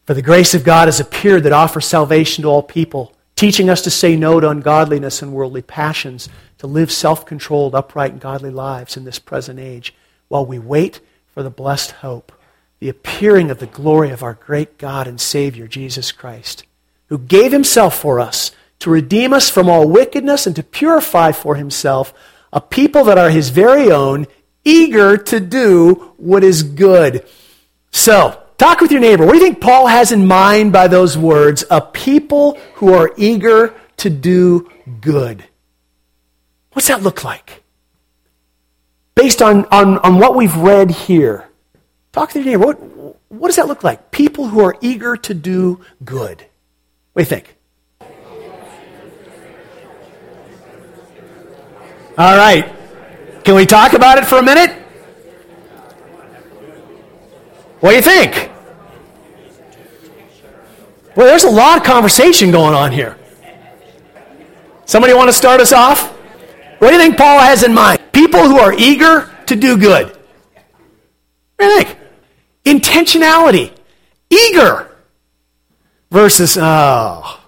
For 0.06 0.16
the 0.16 0.24
grace 0.24 0.56
of 0.56 0.64
God 0.64 0.88
has 0.88 1.00
appeared 1.00 1.44
that 1.44 1.54
offers 1.54 1.86
salvation 1.86 2.42
to 2.42 2.48
all 2.48 2.64
people, 2.64 3.14
teaching 3.36 3.70
us 3.70 3.84
to 3.84 3.92
say 3.92 4.16
no 4.16 4.40
to 4.40 4.50
ungodliness 4.50 5.22
and 5.22 5.32
worldly 5.32 5.62
passions, 5.62 6.28
to 6.58 6.66
live 6.66 6.92
self 6.92 7.24
controlled, 7.24 7.76
upright, 7.76 8.14
and 8.14 8.20
godly 8.20 8.50
lives 8.50 8.98
in 8.98 9.04
this 9.04 9.20
present 9.20 9.60
age, 9.60 9.94
while 10.28 10.44
we 10.44 10.58
wait 10.58 11.02
for 11.28 11.44
the 11.44 11.52
blessed 11.52 11.92
hope, 11.92 12.32
the 12.80 12.90
appearing 12.90 13.52
of 13.52 13.60
the 13.60 13.68
glory 13.68 14.10
of 14.10 14.24
our 14.24 14.34
great 14.34 14.80
God 14.80 15.08
and 15.08 15.22
Savior, 15.22 15.68
Jesus 15.68 16.12
Christ 16.12 16.66
who 17.08 17.18
gave 17.18 17.52
himself 17.52 18.00
for 18.00 18.20
us 18.20 18.52
to 18.80 18.90
redeem 18.90 19.34
us 19.34 19.50
from 19.50 19.70
all 19.70 19.88
wickedness 19.88 20.48
and 20.48 20.56
to 20.56 20.64
purify 20.64 21.32
for 21.32 21.56
himself 21.56 22.14
a 22.56 22.62
people 22.62 23.04
that 23.04 23.20
are 23.20 23.30
his 23.30 23.50
very 23.50 23.92
own, 23.92 24.26
eager 24.64 25.16
to 25.16 25.40
do 25.40 26.14
what 26.18 26.44
is 26.44 26.64
good. 26.64 27.24
So, 27.92 28.42
talk 28.58 28.82
with 28.82 28.92
your 28.92 29.02
neighbor. 29.02 29.26
What 29.26 29.34
do 29.34 29.38
you 29.38 29.46
think 29.46 29.62
Paul 29.62 29.86
has 29.86 30.12
in 30.12 30.26
mind 30.26 30.74
by 30.74 30.88
those 30.88 31.16
words? 31.16 31.64
A 31.70 31.82
people 31.82 32.58
who 32.76 32.94
are 32.94 33.14
eager 33.18 33.76
to 33.98 34.10
do 34.10 34.72
good. 35.02 35.44
What's 36.74 36.88
that 36.88 37.04
look 37.04 37.24
like? 37.24 37.62
Based 39.14 39.44
on, 39.44 39.66
on, 39.66 40.00
on 40.00 40.18
what 40.18 40.36
we've 40.36 40.56
read 40.56 40.90
here, 40.90 41.50
Talk 42.16 42.32
to 42.32 42.40
your 42.40 42.46
neighbor. 42.46 42.66
What, 42.66 42.76
what 43.28 43.48
does 43.50 43.58
that 43.58 43.68
look 43.68 43.84
like? 43.84 44.10
People 44.10 44.48
who 44.48 44.62
are 44.62 44.78
eager 44.80 45.18
to 45.18 45.34
do 45.34 45.82
good. 46.06 46.46
What 47.12 47.18
do 47.18 47.22
you 47.24 47.26
think? 47.26 47.58
All 52.18 52.38
right. 52.38 52.74
Can 53.44 53.56
we 53.56 53.66
talk 53.66 53.94
about 53.94 54.18
it 54.18 54.26
for 54.26 54.38
a 54.38 54.44
minute? 54.44 54.72
What 57.82 57.90
do 57.90 57.96
you 57.98 58.02
think? 58.02 58.52
Well, 61.16 61.28
there's 61.28 61.44
a 61.44 61.50
lot 61.50 61.78
of 61.78 61.84
conversation 61.84 62.52
going 62.52 62.74
on 62.74 62.92
here. 62.92 63.18
Somebody 64.86 65.14
want 65.14 65.30
to 65.30 65.34
start 65.34 65.60
us 65.60 65.74
off? 65.74 66.12
What 66.80 66.90
do 66.90 66.94
you 66.96 67.02
think 67.02 67.18
Paul 67.18 67.40
has 67.40 67.64
in 67.64 67.74
mind? 67.74 68.00
People 68.12 68.44
who 68.44 68.60
are 68.60 68.74
eager 68.74 69.30
to 69.48 69.56
do 69.56 69.78
good. 69.78 70.08
What 70.08 71.60
do 71.60 71.66
you 71.66 71.84
think? 71.84 71.98
Intentionality. 72.66 73.72
Eager. 74.30 74.92
Versus, 76.12 76.58
oh, 76.60 77.40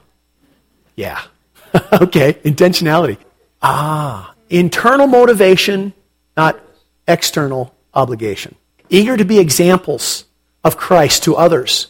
yeah. 0.96 1.22
okay, 1.94 2.34
intentionality. 2.44 3.18
Ah, 3.62 4.34
internal 4.50 5.08
motivation, 5.08 5.94
not 6.36 6.60
external 7.08 7.74
obligation. 7.94 8.56
Eager 8.90 9.18
to 9.18 9.26
be 9.26 9.40
examples 9.40 10.26
of 10.64 10.78
Christ 10.78 11.24
to 11.24 11.36
others. 11.36 11.88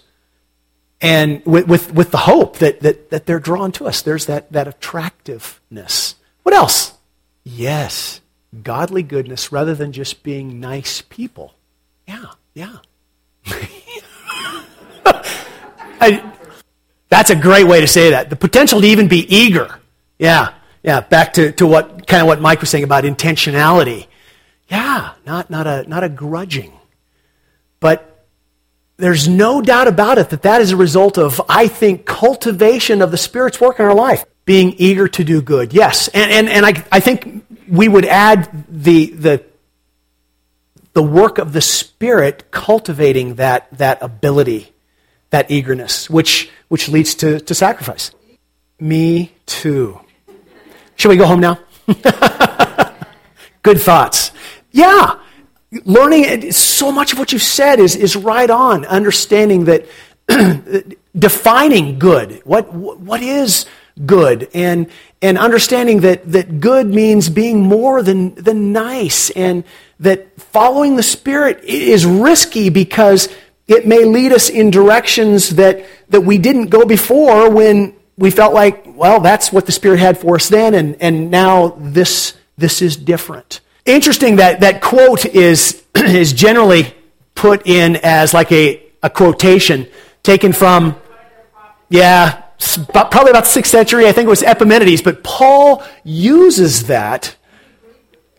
And 0.99 1.45
with, 1.45 1.67
with, 1.67 1.93
with 1.93 2.11
the 2.11 2.17
hope 2.17 2.57
that, 2.57 2.79
that, 2.81 3.11
that 3.11 3.25
they're 3.25 3.39
drawn 3.39 3.71
to 3.73 3.85
us. 3.85 4.01
There's 4.01 4.25
that, 4.25 4.51
that 4.51 4.67
attractiveness. 4.67 6.15
What 6.43 6.55
else? 6.55 6.93
Yes, 7.43 8.21
godly 8.63 9.03
goodness 9.03 9.51
rather 9.51 9.75
than 9.75 9.91
just 9.91 10.23
being 10.23 10.59
nice 10.59 11.01
people. 11.01 11.53
Yeah, 12.07 12.25
yeah. 12.53 12.77
I, 15.99 16.33
that's 17.09 17.29
a 17.29 17.35
great 17.35 17.67
way 17.67 17.81
to 17.81 17.87
say 17.87 18.11
that. 18.11 18.29
The 18.29 18.35
potential 18.35 18.81
to 18.81 18.87
even 18.87 19.07
be 19.07 19.33
eager. 19.33 19.79
Yeah, 20.19 20.53
yeah. 20.87 21.01
Back 21.01 21.33
to, 21.33 21.51
to 21.51 21.67
what 21.67 22.07
kind 22.07 22.21
of 22.21 22.27
what 22.27 22.39
Mike 22.39 22.61
was 22.61 22.69
saying 22.69 22.85
about 22.85 23.03
intentionality. 23.03 24.07
Yeah, 24.69 25.13
not, 25.25 25.49
not, 25.49 25.67
a, 25.67 25.83
not 25.85 26.05
a 26.05 26.09
grudging. 26.09 26.71
But 27.81 28.25
there's 28.95 29.27
no 29.27 29.61
doubt 29.61 29.89
about 29.89 30.17
it 30.17 30.29
that 30.29 30.43
that 30.43 30.61
is 30.61 30.71
a 30.71 30.77
result 30.77 31.17
of, 31.17 31.41
I 31.49 31.67
think, 31.67 32.05
cultivation 32.05 33.01
of 33.01 33.11
the 33.11 33.17
Spirit's 33.17 33.59
work 33.59 33.79
in 33.79 33.85
our 33.85 33.93
life. 33.93 34.23
Being 34.45 34.75
eager 34.77 35.09
to 35.09 35.25
do 35.25 35.41
good. 35.41 35.73
Yes. 35.73 36.07
And, 36.07 36.31
and, 36.31 36.47
and 36.47 36.65
I, 36.65 36.85
I 36.89 37.01
think 37.01 37.45
we 37.67 37.89
would 37.89 38.05
add 38.05 38.49
the, 38.69 39.07
the, 39.07 39.43
the 40.93 41.03
work 41.03 41.37
of 41.37 41.51
the 41.51 41.59
Spirit 41.59 42.49
cultivating 42.49 43.35
that, 43.35 43.67
that 43.77 44.01
ability, 44.01 44.71
that 45.31 45.51
eagerness, 45.51 46.09
which, 46.09 46.49
which 46.69 46.87
leads 46.87 47.13
to, 47.15 47.41
to 47.41 47.53
sacrifice. 47.53 48.11
Me 48.79 49.33
too. 49.45 49.99
Should 50.97 51.09
we 51.09 51.17
go 51.17 51.25
home 51.25 51.39
now? 51.39 51.59
Good 53.63 53.79
thoughts. 53.79 54.31
Yeah. 54.71 55.19
Learning, 55.85 56.51
so 56.51 56.91
much 56.91 57.13
of 57.13 57.19
what 57.19 57.31
you've 57.31 57.41
said 57.41 57.79
is, 57.79 57.95
is 57.95 58.15
right 58.15 58.49
on. 58.49 58.85
Understanding 58.85 59.65
that, 59.65 59.85
defining 61.17 61.99
good. 61.99 62.41
What, 62.45 62.73
what 62.73 63.21
is 63.21 63.65
good? 64.05 64.49
And, 64.53 64.87
and 65.21 65.37
understanding 65.37 66.01
that, 66.01 66.31
that 66.31 66.59
good 66.59 66.87
means 66.87 67.29
being 67.29 67.61
more 67.61 68.01
than, 68.01 68.33
than 68.35 68.71
nice. 68.71 69.29
And 69.31 69.65
that 69.99 70.39
following 70.39 70.95
the 70.95 71.03
Spirit 71.03 71.63
is 71.63 72.05
risky 72.05 72.69
because 72.69 73.29
it 73.67 73.85
may 73.85 74.05
lead 74.05 74.31
us 74.31 74.49
in 74.49 74.71
directions 74.71 75.49
that, 75.55 75.85
that 76.09 76.21
we 76.21 76.37
didn't 76.37 76.67
go 76.67 76.85
before 76.85 77.49
when 77.49 77.96
we 78.17 78.31
felt 78.31 78.53
like, 78.53 78.83
well, 78.87 79.19
that's 79.19 79.51
what 79.51 79.65
the 79.65 79.71
Spirit 79.71 79.99
had 79.99 80.17
for 80.17 80.35
us 80.35 80.49
then, 80.49 80.73
and, 80.73 80.97
and 80.99 81.29
now 81.29 81.75
this, 81.77 82.35
this 82.57 82.81
is 82.81 82.97
different. 82.97 83.61
Interesting 83.85 84.37
that 84.37 84.61
that 84.61 84.81
quote 84.81 85.25
is, 85.25 85.83
is 85.95 86.33
generally 86.33 86.93
put 87.35 87.67
in 87.67 87.97
as 87.97 88.33
like 88.33 88.51
a, 88.51 88.83
a 89.03 89.09
quotation 89.09 89.87
taken 90.23 90.51
from, 90.51 90.95
yeah, 91.89 92.41
probably 92.89 93.29
about 93.29 93.45
the 93.45 93.61
6th 93.61 93.67
century. 93.67 94.07
I 94.07 94.11
think 94.11 94.25
it 94.25 94.29
was 94.29 94.43
Epimenides, 94.43 95.01
but 95.03 95.23
Paul 95.23 95.83
uses 96.03 96.87
that 96.87 97.35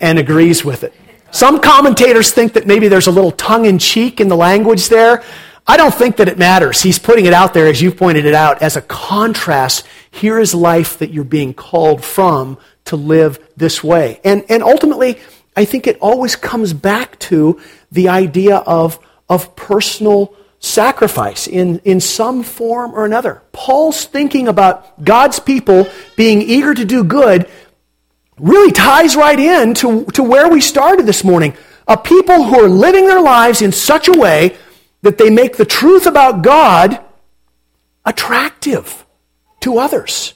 and 0.00 0.18
agrees 0.18 0.64
with 0.64 0.82
it. 0.82 0.92
Some 1.30 1.60
commentators 1.60 2.32
think 2.32 2.54
that 2.54 2.66
maybe 2.66 2.88
there's 2.88 3.06
a 3.06 3.10
little 3.10 3.32
tongue 3.32 3.66
in 3.66 3.78
cheek 3.78 4.20
in 4.20 4.28
the 4.28 4.36
language 4.36 4.88
there. 4.88 5.22
I 5.70 5.76
don't 5.76 5.94
think 5.94 6.16
that 6.16 6.28
it 6.28 6.38
matters. 6.38 6.80
He's 6.80 6.98
putting 6.98 7.26
it 7.26 7.34
out 7.34 7.52
there, 7.52 7.66
as 7.66 7.82
you've 7.82 7.98
pointed 7.98 8.24
it 8.24 8.32
out, 8.32 8.62
as 8.62 8.76
a 8.76 8.80
contrast. 8.80 9.86
Here 10.10 10.38
is 10.38 10.54
life 10.54 10.98
that 10.98 11.12
you're 11.12 11.24
being 11.24 11.52
called 11.52 12.02
from 12.02 12.56
to 12.86 12.96
live 12.96 13.38
this 13.54 13.84
way. 13.84 14.18
And, 14.24 14.46
and 14.48 14.62
ultimately, 14.62 15.18
I 15.54 15.66
think 15.66 15.86
it 15.86 15.98
always 16.00 16.36
comes 16.36 16.72
back 16.72 17.18
to 17.20 17.60
the 17.92 18.08
idea 18.08 18.56
of, 18.56 18.98
of 19.28 19.54
personal 19.56 20.34
sacrifice 20.58 21.46
in, 21.46 21.80
in 21.80 22.00
some 22.00 22.42
form 22.42 22.94
or 22.94 23.04
another. 23.04 23.42
Paul's 23.52 24.06
thinking 24.06 24.48
about 24.48 25.04
God's 25.04 25.38
people 25.38 25.86
being 26.16 26.40
eager 26.40 26.72
to 26.72 26.84
do 26.86 27.04
good 27.04 27.46
really 28.38 28.72
ties 28.72 29.16
right 29.16 29.38
in 29.38 29.74
to, 29.74 30.04
to 30.06 30.22
where 30.22 30.48
we 30.48 30.60
started 30.60 31.04
this 31.04 31.24
morning. 31.24 31.54
A 31.86 31.96
people 31.96 32.44
who 32.44 32.64
are 32.64 32.68
living 32.68 33.06
their 33.06 33.20
lives 33.20 33.60
in 33.60 33.72
such 33.72 34.08
a 34.08 34.18
way 34.18 34.56
that 35.02 35.18
they 35.18 35.30
make 35.30 35.56
the 35.56 35.64
truth 35.64 36.06
about 36.06 36.42
God 36.42 37.00
attractive 38.04 39.06
to 39.60 39.78
others. 39.78 40.34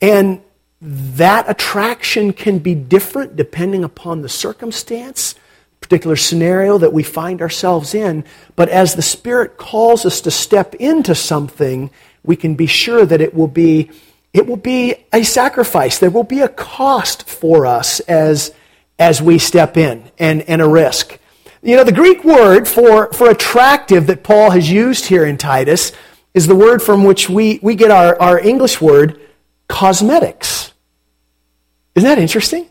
And 0.00 0.42
that 0.80 1.48
attraction 1.48 2.32
can 2.32 2.58
be 2.58 2.74
different 2.74 3.36
depending 3.36 3.84
upon 3.84 4.22
the 4.22 4.28
circumstance, 4.28 5.34
particular 5.80 6.16
scenario 6.16 6.76
that 6.78 6.92
we 6.92 7.02
find 7.02 7.40
ourselves 7.40 7.94
in. 7.94 8.24
But 8.56 8.68
as 8.68 8.94
the 8.94 9.02
Spirit 9.02 9.56
calls 9.56 10.04
us 10.04 10.20
to 10.22 10.30
step 10.30 10.74
into 10.74 11.14
something, 11.14 11.90
we 12.22 12.36
can 12.36 12.54
be 12.54 12.66
sure 12.66 13.06
that 13.06 13.20
it 13.20 13.34
will 13.34 13.48
be 13.48 13.90
it 14.34 14.48
will 14.48 14.56
be 14.56 14.96
a 15.12 15.22
sacrifice. 15.22 15.98
There 15.98 16.10
will 16.10 16.24
be 16.24 16.40
a 16.40 16.48
cost 16.48 17.28
for 17.28 17.66
us 17.66 18.00
as, 18.00 18.52
as 18.98 19.22
we 19.22 19.38
step 19.38 19.76
in 19.76 20.10
and, 20.18 20.42
and 20.42 20.60
a 20.60 20.68
risk. 20.68 21.18
You 21.64 21.76
know, 21.76 21.84
the 21.84 21.92
Greek 21.92 22.22
word 22.24 22.68
for, 22.68 23.10
for 23.14 23.30
attractive 23.30 24.06
that 24.08 24.22
Paul 24.22 24.50
has 24.50 24.70
used 24.70 25.06
here 25.06 25.24
in 25.24 25.38
Titus 25.38 25.92
is 26.34 26.46
the 26.46 26.54
word 26.54 26.82
from 26.82 27.04
which 27.04 27.30
we, 27.30 27.58
we 27.62 27.74
get 27.74 27.90
our, 27.90 28.20
our 28.20 28.38
English 28.38 28.82
word 28.82 29.18
cosmetics. 29.66 30.72
Isn't 31.94 32.08
that 32.08 32.18
interesting? 32.18 32.68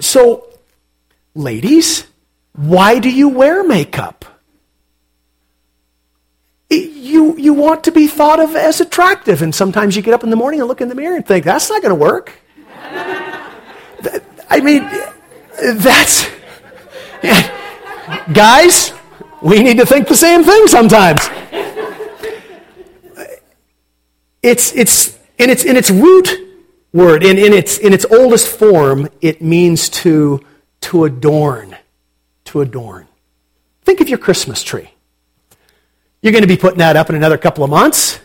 So, 0.00 0.48
ladies, 1.34 2.06
why 2.54 2.98
do 2.98 3.08
you 3.08 3.28
wear 3.28 3.62
makeup? 3.62 4.24
you, 7.16 7.36
you 7.38 7.54
want 7.54 7.84
to 7.84 7.92
be 7.92 8.08
thought 8.08 8.40
of 8.40 8.56
as 8.56 8.80
attractive. 8.80 9.40
And 9.42 9.54
sometimes 9.54 9.96
you 9.96 10.02
get 10.02 10.12
up 10.12 10.24
in 10.24 10.30
the 10.30 10.36
morning 10.36 10.60
and 10.60 10.68
look 10.68 10.80
in 10.80 10.88
the 10.88 10.94
mirror 10.94 11.16
and 11.16 11.24
think, 11.24 11.44
that's 11.44 11.70
not 11.70 11.82
going 11.82 11.94
to 11.94 12.00
work. 12.00 12.32
I 14.50 14.60
mean, 14.60 14.82
that's. 15.78 16.26
Guys, 18.32 18.92
we 19.42 19.62
need 19.62 19.78
to 19.78 19.86
think 19.86 20.08
the 20.08 20.16
same 20.16 20.44
thing 20.44 20.66
sometimes. 20.66 21.20
It's, 24.42 24.72
it's, 24.74 25.18
in, 25.38 25.50
its, 25.50 25.64
in 25.64 25.76
its 25.76 25.90
root 25.90 26.28
word, 26.92 27.24
in, 27.24 27.36
in, 27.36 27.52
its, 27.52 27.78
in 27.78 27.92
its 27.92 28.04
oldest 28.04 28.48
form, 28.48 29.08
it 29.20 29.42
means 29.42 29.88
to, 29.88 30.44
to 30.82 31.04
adorn. 31.04 31.76
To 32.46 32.60
adorn. 32.60 33.08
Think 33.82 34.00
of 34.00 34.08
your 34.08 34.18
Christmas 34.18 34.62
tree. 34.62 34.90
You're 36.22 36.32
going 36.32 36.42
to 36.42 36.48
be 36.48 36.56
putting 36.56 36.78
that 36.78 36.96
up 36.96 37.10
in 37.10 37.16
another 37.16 37.38
couple 37.38 37.64
of 37.64 37.70
months. 37.70 38.20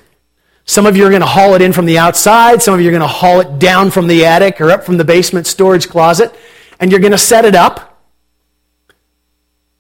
Some 0.66 0.86
of 0.86 0.96
you 0.96 1.06
are 1.06 1.10
going 1.10 1.22
to 1.22 1.28
haul 1.28 1.56
it 1.56 1.62
in 1.62 1.74
from 1.74 1.86
the 1.86 1.98
outside. 1.98 2.62
Some 2.62 2.74
of 2.74 2.82
you 2.82 2.88
are 2.88 2.92
going 2.92 3.02
to 3.02 3.08
haul 3.08 3.42
it 3.42 3.60
down 3.60 3.92
from 3.92 4.08
the 4.08 4.26
attic 4.26 4.62
or 4.62 4.72
up 4.72 4.84
from 4.84 4.98
the 4.98 5.04
basement 5.04 5.48
storage 5.48 5.90
closet. 5.90 6.34
And 6.80 6.92
you're 6.92 7.00
going 7.00 7.12
to 7.12 7.18
set 7.18 7.46
it 7.46 7.56
up. 7.56 7.91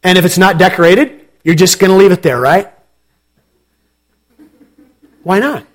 And 0.04 0.18
if 0.18 0.26
it's 0.26 0.38
not 0.38 0.58
decorated, 0.58 1.28
you're 1.44 1.56
just 1.56 1.80
going 1.80 1.92
to 1.92 1.98
leave 1.98 2.12
it 2.12 2.22
there, 2.22 2.40
right? 2.40 2.72
Why 5.24 5.40
not? 5.40 5.66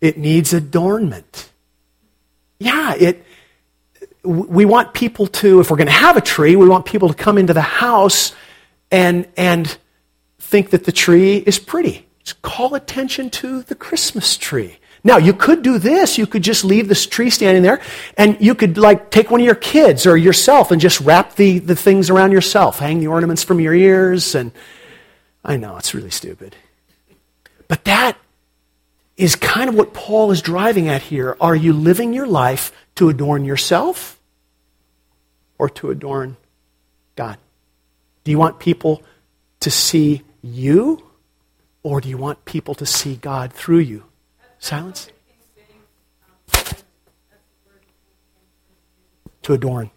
It 0.00 0.18
needs 0.18 0.52
adornment. 0.52 1.50
Yeah, 2.58 2.94
it 2.94 3.24
we 4.24 4.64
want 4.64 4.94
people 4.94 5.26
to 5.26 5.60
if 5.60 5.70
we're 5.70 5.76
going 5.76 5.86
to 5.86 5.92
have 5.92 6.16
a 6.16 6.20
tree, 6.20 6.54
we 6.54 6.68
want 6.68 6.84
people 6.84 7.08
to 7.08 7.14
come 7.14 7.38
into 7.38 7.54
the 7.54 7.60
house 7.60 8.34
and, 8.90 9.26
and 9.36 9.76
think 10.38 10.70
that 10.70 10.84
the 10.84 10.92
tree 10.92 11.38
is 11.38 11.58
pretty. 11.58 12.06
Just 12.22 12.40
call 12.42 12.74
attention 12.74 13.30
to 13.30 13.62
the 13.62 13.74
Christmas 13.74 14.36
tree. 14.36 14.78
Now, 15.04 15.16
you 15.16 15.32
could 15.32 15.62
do 15.62 15.78
this. 15.78 16.16
You 16.16 16.26
could 16.26 16.42
just 16.42 16.64
leave 16.64 16.88
this 16.88 17.06
tree 17.06 17.30
standing 17.30 17.62
there, 17.62 17.80
and 18.16 18.40
you 18.40 18.54
could, 18.54 18.78
like, 18.78 19.10
take 19.10 19.30
one 19.30 19.40
of 19.40 19.44
your 19.44 19.56
kids 19.56 20.06
or 20.06 20.16
yourself 20.16 20.70
and 20.70 20.80
just 20.80 21.00
wrap 21.00 21.34
the, 21.34 21.58
the 21.58 21.74
things 21.74 22.08
around 22.08 22.32
yourself, 22.32 22.78
hang 22.78 23.00
the 23.00 23.08
ornaments 23.08 23.42
from 23.42 23.58
your 23.58 23.74
ears. 23.74 24.34
And 24.34 24.52
I 25.44 25.56
know, 25.56 25.76
it's 25.76 25.92
really 25.92 26.10
stupid. 26.10 26.54
But 27.66 27.84
that 27.84 28.16
is 29.16 29.34
kind 29.34 29.68
of 29.68 29.74
what 29.74 29.92
Paul 29.92 30.30
is 30.30 30.40
driving 30.40 30.88
at 30.88 31.02
here. 31.02 31.36
Are 31.40 31.56
you 31.56 31.72
living 31.72 32.12
your 32.12 32.26
life 32.26 32.72
to 32.96 33.08
adorn 33.08 33.44
yourself 33.44 34.20
or 35.58 35.68
to 35.70 35.90
adorn 35.90 36.36
God? 37.16 37.38
Do 38.24 38.30
you 38.30 38.38
want 38.38 38.60
people 38.60 39.02
to 39.60 39.70
see 39.70 40.22
you 40.42 41.08
or 41.82 42.00
do 42.00 42.08
you 42.08 42.16
want 42.16 42.44
people 42.44 42.74
to 42.76 42.86
see 42.86 43.16
God 43.16 43.52
through 43.52 43.78
you? 43.80 44.04
Silence? 44.62 45.08
To 49.42 49.52
adorn. 49.54 49.90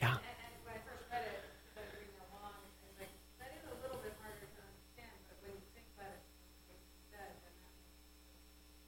Yeah. 0.00 0.16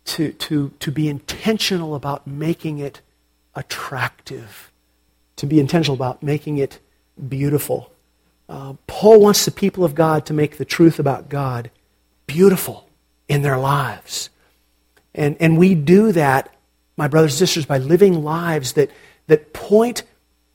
To, 0.07 0.33
to, 0.33 0.73
to 0.81 0.91
be 0.91 1.09
intentional 1.11 1.95
about 1.95 2.27
making 2.27 2.79
it 2.79 3.03
attractive, 3.55 4.73
to 5.37 5.45
be 5.45 5.61
intentional 5.61 5.95
about 5.95 6.23
making 6.23 6.57
it 6.57 6.79
beautiful. 7.29 7.93
Uh, 8.49 8.73
Paul 8.87 9.21
wants 9.21 9.45
the 9.45 9.51
people 9.51 9.85
of 9.85 9.95
God 9.95 10.25
to 10.25 10.33
make 10.33 10.57
the 10.57 10.65
truth 10.65 10.99
about 10.99 11.29
God 11.29 11.71
beautiful 12.29 12.89
in 13.27 13.43
their 13.43 13.59
lives. 13.59 14.31
And, 15.13 15.37
and 15.41 15.59
we 15.59 15.75
do 15.75 16.13
that, 16.13 16.55
my 16.97 17.09
brothers 17.09 17.33
and 17.33 17.39
sisters, 17.41 17.67
by 17.67 17.79
living 17.79 18.23
lives 18.23 18.75
that, 18.75 18.93
that 19.27 19.53
point 19.53 20.05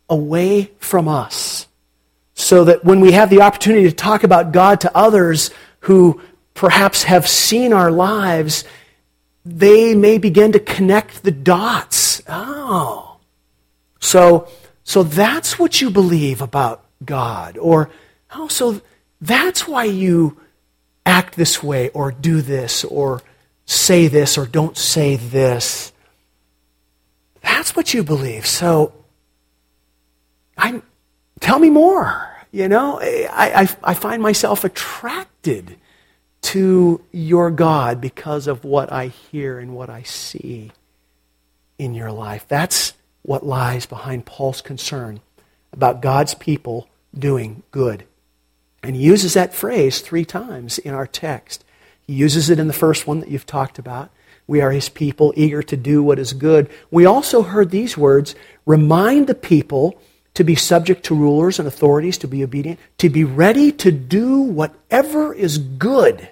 away 0.10 0.72
from 0.80 1.10
us. 1.10 1.68
So 2.36 2.64
that 2.64 2.86
when 2.86 3.02
we 3.02 3.12
have 3.12 3.30
the 3.30 3.42
opportunity 3.42 3.90
to 3.90 3.96
talk 3.96 4.24
about 4.24 4.54
God 4.54 4.82
to 4.82 4.98
others 4.98 5.52
who 5.82 6.22
perhaps 6.54 7.04
have 7.04 7.28
seen 7.28 7.74
our 7.74 7.92
lives, 7.92 8.64
they 9.44 9.94
may 9.94 10.18
begin 10.18 10.54
to 10.54 10.60
connect 10.60 11.24
the 11.24 11.32
dots. 11.32 12.22
Oh. 12.28 13.18
So, 14.00 14.48
so 14.84 15.04
that's 15.04 15.60
what 15.60 15.82
you 15.82 15.90
believe 15.90 16.42
about 16.42 16.86
God. 17.04 17.58
Or, 17.58 17.90
oh, 18.34 18.48
so 18.48 18.82
that's 19.22 19.68
why 19.68 19.86
you 19.86 20.38
act 21.06 21.36
this 21.36 21.62
way 21.62 21.90
or 21.90 22.12
do 22.12 22.42
this 22.42 22.84
or 22.84 23.22
say 23.66 24.08
this 24.08 24.38
or 24.38 24.46
don't 24.46 24.78
say 24.78 25.16
this. 25.16 25.92
That's 27.42 27.76
what 27.76 27.94
you 27.94 28.04
believe. 28.04 28.46
So, 28.46 28.94
i 30.58 30.82
tell 31.40 31.60
me 31.60 31.70
more. 31.70 32.30
You 32.52 32.70
know, 32.70 33.00
I, 33.02 33.68
I, 33.84 33.92
I 33.92 33.94
find 33.96 34.22
myself 34.22 34.64
attracted 34.64 35.76
to 36.44 37.02
your 37.12 37.50
God 37.50 38.00
because 38.00 38.48
of 38.48 38.64
what 38.64 38.92
I 38.92 39.08
hear 39.08 39.58
and 39.60 39.76
what 39.76 39.90
I 39.90 40.04
see 40.04 40.72
in 41.80 41.96
your 41.96 42.12
life. 42.12 42.46
That's 42.48 42.94
what 43.24 43.46
lies 43.46 43.86
behind 43.86 44.26
Paul's 44.26 44.62
concern 44.62 45.22
about 45.72 46.02
God's 46.02 46.36
people 46.36 46.88
doing 47.18 47.64
good. 47.72 48.06
And 48.84 48.96
he 48.96 49.02
uses 49.02 49.34
that 49.34 49.54
phrase 49.54 50.02
three 50.02 50.26
times 50.26 50.78
in 50.78 50.94
our 50.94 51.08
text. 51.08 51.64
He 52.02 52.14
uses 52.14 52.50
it 52.50 52.60
in 52.60 52.68
the 52.68 52.74
first 52.74 53.08
one 53.08 53.22
that 53.22 53.30
you've 53.30 53.46
talked 53.46 53.80
about. 53.80 54.12
We 54.46 54.60
are 54.60 54.72
his 54.72 54.90
people, 54.90 55.34
eager 55.38 55.64
to 55.64 55.78
do 55.78 56.04
what 56.04 56.20
is 56.20 56.34
good. 56.34 56.70
We 56.92 57.06
also 57.06 57.44
heard 57.44 57.70
these 57.72 57.98
words 57.98 58.36
remind 58.66 59.28
the 59.28 59.36
people 59.36 59.98
to 60.34 60.44
be 60.44 60.56
subject 60.56 61.06
to 61.06 61.16
rulers 61.16 61.60
and 61.60 61.68
authorities, 61.68 62.18
to 62.18 62.28
be 62.28 62.44
obedient, 62.44 62.80
to 62.98 63.10
be 63.10 63.24
ready 63.24 63.72
to 63.72 63.92
do 63.92 64.42
whatever 64.42 65.34
is 65.34 65.58
good, 65.58 66.30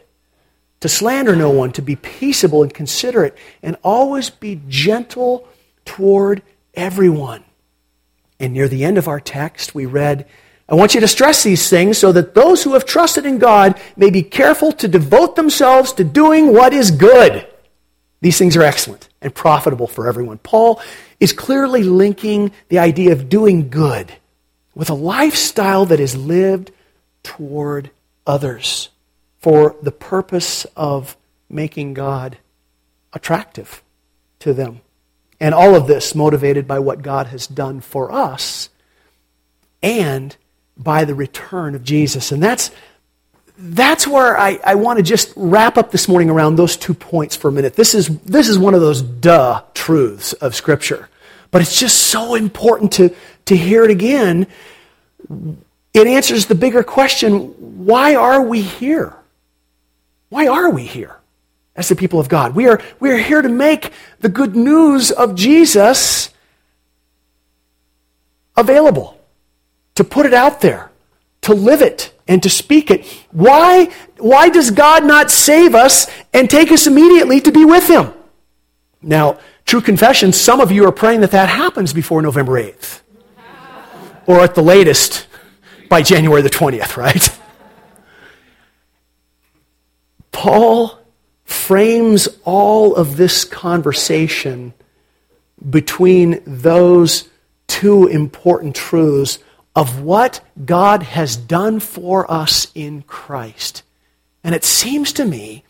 to 0.81 0.89
slander 0.89 1.35
no 1.35 1.51
one, 1.51 1.71
to 1.71 1.81
be 1.81 1.95
peaceable 1.95 2.63
and 2.63 2.73
considerate, 2.73 3.37
and 3.63 3.77
always 3.83 4.29
be 4.29 4.59
gentle 4.67 5.47
toward 5.85 6.41
everyone. 6.73 7.43
And 8.39 8.53
near 8.53 8.67
the 8.67 8.83
end 8.83 8.97
of 8.97 9.07
our 9.07 9.19
text, 9.19 9.75
we 9.75 9.85
read, 9.85 10.27
I 10.71 10.75
want 10.75 10.95
you 10.95 11.01
to 11.01 11.07
stress 11.07 11.43
these 11.43 11.69
things 11.69 11.97
so 11.97 12.13
that 12.13 12.33
those 12.33 12.63
who 12.63 12.73
have 12.73 12.85
trusted 12.85 13.25
in 13.25 13.39
God 13.39 13.77
may 13.97 14.09
be 14.09 14.23
careful 14.23 14.71
to 14.73 14.87
devote 14.87 15.35
themselves 15.35 15.91
to 15.93 16.05
doing 16.05 16.53
what 16.53 16.73
is 16.73 16.91
good. 16.91 17.45
These 18.21 18.37
things 18.37 18.55
are 18.55 18.63
excellent 18.63 19.09
and 19.21 19.35
profitable 19.35 19.85
for 19.87 20.07
everyone. 20.07 20.37
Paul 20.37 20.81
is 21.19 21.33
clearly 21.33 21.83
linking 21.83 22.53
the 22.69 22.79
idea 22.79 23.11
of 23.11 23.27
doing 23.27 23.69
good 23.69 24.13
with 24.73 24.89
a 24.89 24.93
lifestyle 24.93 25.85
that 25.87 25.99
is 25.99 26.15
lived 26.15 26.71
toward 27.21 27.91
others 28.25 28.89
for 29.39 29.75
the 29.81 29.91
purpose 29.91 30.65
of 30.77 31.17
making 31.49 31.95
God 31.95 32.37
attractive 33.11 33.83
to 34.39 34.53
them. 34.53 34.79
And 35.37 35.53
all 35.53 35.75
of 35.75 35.87
this 35.87 36.15
motivated 36.15 36.65
by 36.65 36.79
what 36.79 37.01
God 37.01 37.27
has 37.27 37.45
done 37.45 37.81
for 37.81 38.09
us 38.09 38.69
and 39.83 40.37
by 40.83 41.05
the 41.05 41.15
return 41.15 41.75
of 41.75 41.83
Jesus. 41.83 42.31
And 42.31 42.41
that's, 42.41 42.71
that's 43.57 44.07
where 44.07 44.37
I, 44.37 44.59
I 44.63 44.75
want 44.75 44.97
to 44.97 45.03
just 45.03 45.33
wrap 45.35 45.77
up 45.77 45.91
this 45.91 46.07
morning 46.07 46.29
around 46.29 46.55
those 46.55 46.75
two 46.77 46.93
points 46.93 47.35
for 47.35 47.49
a 47.49 47.51
minute. 47.51 47.75
This 47.75 47.93
is, 47.93 48.07
this 48.19 48.49
is 48.49 48.57
one 48.57 48.73
of 48.73 48.81
those 48.81 49.01
duh 49.01 49.61
truths 49.73 50.33
of 50.33 50.55
Scripture. 50.55 51.09
But 51.51 51.61
it's 51.61 51.79
just 51.79 51.97
so 51.97 52.35
important 52.35 52.93
to, 52.93 53.13
to 53.45 53.55
hear 53.55 53.83
it 53.83 53.91
again. 53.91 54.47
It 55.93 56.07
answers 56.07 56.45
the 56.47 56.55
bigger 56.55 56.83
question 56.83 57.85
why 57.85 58.15
are 58.15 58.41
we 58.41 58.61
here? 58.61 59.15
Why 60.29 60.47
are 60.47 60.69
we 60.69 60.83
here 60.83 61.17
as 61.75 61.89
the 61.89 61.95
people 61.95 62.19
of 62.19 62.29
God? 62.29 62.55
We 62.55 62.67
are, 62.67 62.81
we 62.99 63.11
are 63.11 63.17
here 63.17 63.41
to 63.41 63.49
make 63.49 63.91
the 64.19 64.29
good 64.29 64.55
news 64.55 65.11
of 65.11 65.35
Jesus 65.35 66.29
available 68.55 69.20
to 69.95 70.03
put 70.03 70.25
it 70.25 70.33
out 70.33 70.61
there, 70.61 70.91
to 71.41 71.53
live 71.53 71.81
it, 71.81 72.13
and 72.27 72.41
to 72.43 72.49
speak 72.49 72.91
it. 72.91 73.05
Why, 73.31 73.91
why 74.17 74.49
does 74.49 74.71
God 74.71 75.05
not 75.05 75.29
save 75.31 75.75
us 75.75 76.07
and 76.33 76.49
take 76.49 76.71
us 76.71 76.87
immediately 76.87 77.41
to 77.41 77.51
be 77.51 77.65
with 77.65 77.87
Him? 77.89 78.13
Now, 79.01 79.39
true 79.65 79.81
confession, 79.81 80.31
some 80.31 80.61
of 80.61 80.71
you 80.71 80.85
are 80.87 80.91
praying 80.91 81.21
that 81.21 81.31
that 81.31 81.49
happens 81.49 81.93
before 81.93 82.21
November 82.21 82.53
8th. 82.53 83.01
Or 84.27 84.39
at 84.39 84.55
the 84.55 84.61
latest, 84.61 85.27
by 85.89 86.01
January 86.03 86.41
the 86.41 86.49
20th, 86.49 86.95
right? 86.95 87.37
Paul 90.31 90.97
frames 91.43 92.29
all 92.45 92.95
of 92.95 93.17
this 93.17 93.43
conversation 93.43 94.73
between 95.69 96.41
those 96.45 97.27
two 97.67 98.07
important 98.07 98.75
truths 98.75 99.39
of 99.75 100.01
what 100.01 100.41
God 100.65 101.03
has 101.03 101.37
done 101.37 101.79
for 101.79 102.29
us 102.29 102.67
in 102.75 103.03
Christ. 103.03 103.83
And 104.43 104.53
it 104.53 104.63
seems 104.63 105.13
to 105.13 105.25
me 105.25 105.63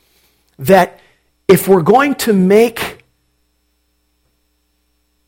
that 0.58 1.00
if 1.48 1.68
we're 1.68 1.82
going 1.82 2.16
to 2.16 2.34
make 2.34 3.04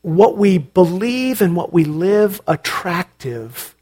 what 0.02 0.36
we 0.36 0.58
believe 0.58 1.40
and 1.40 1.56
what 1.56 1.72
we 1.72 1.84
live 1.84 2.40
attractive, 2.46 3.74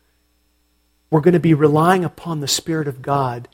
we're 1.10 1.20
going 1.20 1.34
to 1.34 1.40
be 1.40 1.52
relying 1.52 2.04
upon 2.04 2.40
the 2.40 2.48
Spirit 2.48 2.86
of 2.86 3.02
God 3.02 3.48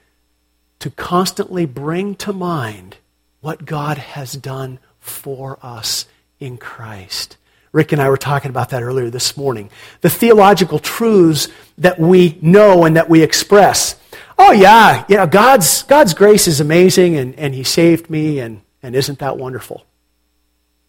to 0.80 0.90
constantly 0.90 1.66
bring 1.66 2.14
to 2.16 2.32
mind 2.32 2.98
what 3.40 3.64
God 3.64 3.98
has 3.98 4.34
done 4.34 4.78
for 5.00 5.58
us 5.62 6.06
in 6.38 6.58
Christ. 6.58 7.37
Rick 7.72 7.92
and 7.92 8.00
I 8.00 8.08
were 8.08 8.16
talking 8.16 8.50
about 8.50 8.70
that 8.70 8.82
earlier 8.82 9.10
this 9.10 9.36
morning. 9.36 9.70
The 10.00 10.10
theological 10.10 10.78
truths 10.78 11.48
that 11.76 11.98
we 11.98 12.38
know 12.40 12.84
and 12.84 12.96
that 12.96 13.08
we 13.08 13.22
express. 13.22 13.96
Oh, 14.38 14.52
yeah, 14.52 15.04
know, 15.08 15.26
God's, 15.26 15.82
God's 15.82 16.14
grace 16.14 16.46
is 16.46 16.60
amazing 16.60 17.16
and, 17.16 17.34
and 17.38 17.54
He 17.54 17.64
saved 17.64 18.08
me, 18.08 18.38
and, 18.40 18.62
and 18.82 18.94
isn't 18.94 19.18
that 19.18 19.36
wonderful? 19.36 19.84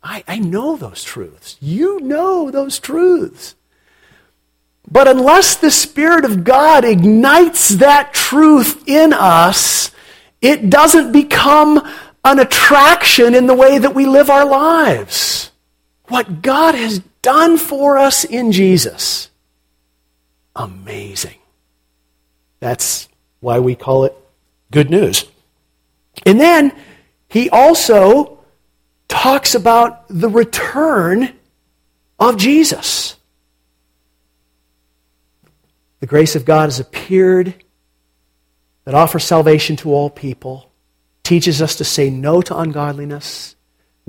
I, 0.02 0.24
I 0.28 0.40
know 0.40 0.78
those 0.78 1.04
truths. 1.04 1.58
You 1.60 2.00
know 2.00 2.52
those 2.52 2.80
truths. 2.80 3.56
But 4.90 5.08
unless 5.08 5.56
the 5.56 5.72
Spirit 5.72 6.26
of 6.26 6.44
God 6.44 6.86
ignites 6.86 7.70
that 7.70 8.14
truth 8.14 8.88
in 8.88 9.12
us, 9.14 9.92
it 10.42 10.70
doesn't 10.70 11.12
become 11.12 11.86
an 12.24 12.40
attraction 12.40 13.36
in 13.36 13.46
the 13.48 13.54
way 13.54 13.78
that 13.78 13.94
we 13.94 14.06
live 14.06 14.30
our 14.30 14.46
lives 14.46 15.49
what 16.10 16.42
God 16.42 16.76
has 16.76 17.00
done 17.22 17.58
for 17.58 17.98
us 17.98 18.24
in 18.24 18.52
Jesus. 18.52 19.30
Amazing. 20.56 21.38
That's 22.60 23.08
why 23.40 23.60
we 23.60 23.76
call 23.76 24.06
it 24.06 24.16
good 24.72 24.90
news. 24.90 25.26
And 26.26 26.40
then 26.40 26.76
he 27.30 27.50
also 27.50 28.40
talks 29.08 29.56
about 29.56 30.06
the 30.10 30.30
return 30.30 31.34
of 32.20 32.38
Jesus. 32.38 33.16
The 36.00 36.08
grace 36.08 36.36
of 36.36 36.46
God 36.46 36.66
has 36.66 36.80
appeared 36.80 37.64
that 38.86 38.96
offers 38.96 39.24
salvation 39.24 39.76
to 39.78 39.94
all 39.94 40.10
people, 40.10 40.72
teaches 41.24 41.62
us 41.62 41.76
to 41.76 41.84
say 41.84 42.10
no 42.10 42.42
to 42.42 42.58
ungodliness, 42.58 43.56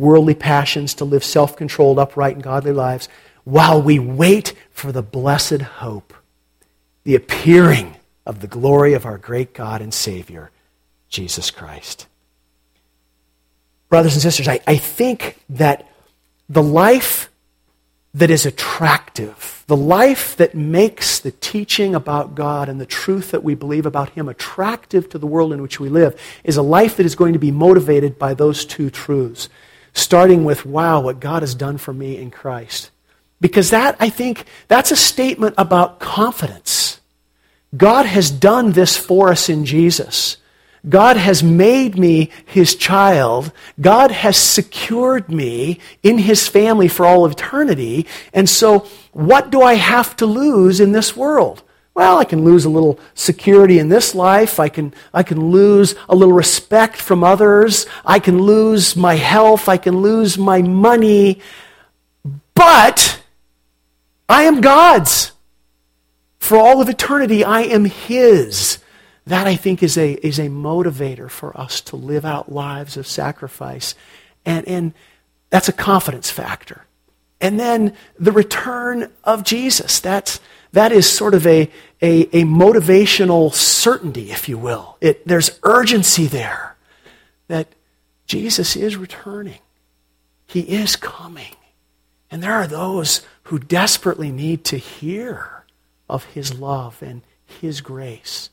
worldly 0.00 0.34
passions, 0.34 0.94
to 0.94 1.04
live 1.04 1.22
self 1.22 1.56
controlled, 1.56 1.98
upright, 1.98 2.34
and 2.34 2.42
godly 2.42 2.72
lives, 2.72 3.08
while 3.44 3.80
we 3.80 3.98
wait 3.98 4.54
for 4.70 4.92
the 4.92 5.02
blessed 5.02 5.60
hope, 5.60 6.14
the 7.04 7.14
appearing 7.14 7.96
of 8.26 8.40
the 8.40 8.46
glory 8.46 8.94
of 8.94 9.04
our 9.04 9.18
great 9.18 9.54
God 9.54 9.82
and 9.82 9.92
Savior, 9.92 10.50
Jesus 11.08 11.50
Christ. 11.50 12.06
Brothers 13.88 14.14
and 14.14 14.22
sisters, 14.22 14.48
I, 14.48 14.60
I 14.66 14.76
think 14.76 15.38
that 15.48 15.88
the 16.48 16.62
life 16.62 17.30
that 18.14 18.30
is 18.30 18.44
attractive, 18.44 19.64
the 19.66 19.76
life 19.76 20.36
that 20.36 20.54
makes 20.54 21.20
the 21.20 21.30
teaching 21.30 21.94
about 21.94 22.34
God 22.34 22.68
and 22.68 22.80
the 22.80 22.86
truth 22.86 23.30
that 23.30 23.44
we 23.44 23.54
believe 23.54 23.86
about 23.86 24.10
Him 24.10 24.28
attractive 24.28 25.08
to 25.10 25.18
the 25.18 25.26
world 25.28 25.52
in 25.52 25.62
which 25.62 25.78
we 25.78 25.88
live, 25.88 26.20
is 26.42 26.56
a 26.56 26.62
life 26.62 26.96
that 26.96 27.06
is 27.06 27.14
going 27.14 27.34
to 27.34 27.38
be 27.38 27.52
motivated 27.52 28.18
by 28.18 28.34
those 28.34 28.64
two 28.64 28.90
truths. 28.90 29.48
Starting 29.92 30.44
with, 30.44 30.64
wow, 30.64 31.00
what 31.00 31.20
God 31.20 31.42
has 31.42 31.54
done 31.54 31.78
for 31.78 31.92
me 31.92 32.16
in 32.16 32.30
Christ. 32.30 32.90
Because 33.40 33.70
that, 33.70 33.96
I 33.98 34.10
think, 34.10 34.44
that's 34.68 34.90
a 34.90 34.96
statement 34.96 35.54
about 35.56 35.98
confidence. 35.98 37.00
God 37.76 38.06
has 38.06 38.30
done 38.30 38.72
this 38.72 38.96
for 38.96 39.30
us 39.30 39.48
in 39.48 39.64
Jesus. 39.64 40.36
God 40.88 41.16
has 41.16 41.42
made 41.42 41.98
me 41.98 42.30
his 42.46 42.74
child. 42.74 43.52
God 43.80 44.10
has 44.10 44.36
secured 44.36 45.28
me 45.28 45.78
in 46.02 46.18
his 46.18 46.48
family 46.48 46.88
for 46.88 47.04
all 47.04 47.26
eternity. 47.26 48.06
And 48.32 48.48
so, 48.48 48.86
what 49.12 49.50
do 49.50 49.62
I 49.62 49.74
have 49.74 50.16
to 50.16 50.26
lose 50.26 50.80
in 50.80 50.92
this 50.92 51.14
world? 51.14 51.62
Well, 52.00 52.16
I 52.16 52.24
can 52.24 52.44
lose 52.44 52.64
a 52.64 52.70
little 52.70 52.98
security 53.12 53.78
in 53.78 53.90
this 53.90 54.14
life. 54.14 54.58
I 54.58 54.70
can, 54.70 54.94
I 55.12 55.22
can 55.22 55.50
lose 55.50 55.94
a 56.08 56.16
little 56.16 56.32
respect 56.32 56.96
from 56.96 57.22
others. 57.22 57.84
I 58.06 58.20
can 58.20 58.40
lose 58.40 58.96
my 58.96 59.16
health. 59.16 59.68
I 59.68 59.76
can 59.76 59.98
lose 59.98 60.38
my 60.38 60.62
money. 60.62 61.42
But 62.54 63.22
I 64.30 64.44
am 64.44 64.62
God's. 64.62 65.32
For 66.38 66.56
all 66.56 66.80
of 66.80 66.88
eternity, 66.88 67.44
I 67.44 67.64
am 67.64 67.84
His. 67.84 68.78
That, 69.26 69.46
I 69.46 69.56
think, 69.56 69.82
is 69.82 69.98
a, 69.98 70.14
is 70.26 70.38
a 70.38 70.48
motivator 70.48 71.28
for 71.28 71.54
us 71.54 71.82
to 71.82 71.96
live 71.96 72.24
out 72.24 72.50
lives 72.50 72.96
of 72.96 73.06
sacrifice. 73.06 73.94
And, 74.46 74.66
and 74.66 74.94
that's 75.50 75.68
a 75.68 75.72
confidence 75.74 76.30
factor. 76.30 76.86
And 77.42 77.60
then 77.60 77.94
the 78.18 78.32
return 78.32 79.12
of 79.22 79.44
Jesus. 79.44 80.00
That's, 80.00 80.40
that 80.72 80.92
is 80.92 81.10
sort 81.10 81.34
of 81.34 81.46
a, 81.46 81.70
a, 82.00 82.22
a 82.36 82.44
motivational 82.44 83.52
certainty, 83.52 84.30
if 84.30 84.48
you 84.48 84.56
will. 84.58 84.96
It, 85.00 85.26
there's 85.26 85.58
urgency 85.62 86.26
there 86.26 86.76
that 87.48 87.68
Jesus 88.26 88.76
is 88.76 88.96
returning, 88.96 89.58
He 90.46 90.60
is 90.60 90.96
coming. 90.96 91.56
And 92.30 92.42
there 92.42 92.54
are 92.54 92.68
those 92.68 93.26
who 93.44 93.58
desperately 93.58 94.30
need 94.30 94.64
to 94.66 94.76
hear 94.76 95.64
of 96.08 96.24
His 96.26 96.56
love 96.56 97.02
and 97.02 97.22
His 97.60 97.80
grace. 97.80 98.50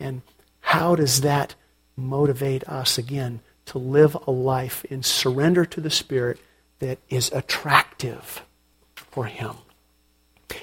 And 0.00 0.22
how 0.60 0.94
does 0.94 1.20
that 1.20 1.54
motivate 1.94 2.66
us 2.66 2.96
again 2.96 3.40
to 3.66 3.78
live 3.78 4.16
a 4.26 4.30
life 4.30 4.82
in 4.86 5.02
surrender 5.02 5.66
to 5.66 5.80
the 5.82 5.90
Spirit 5.90 6.38
that 6.78 6.98
is 7.10 7.30
attractive 7.32 8.42
for 8.94 9.26
Him? 9.26 9.56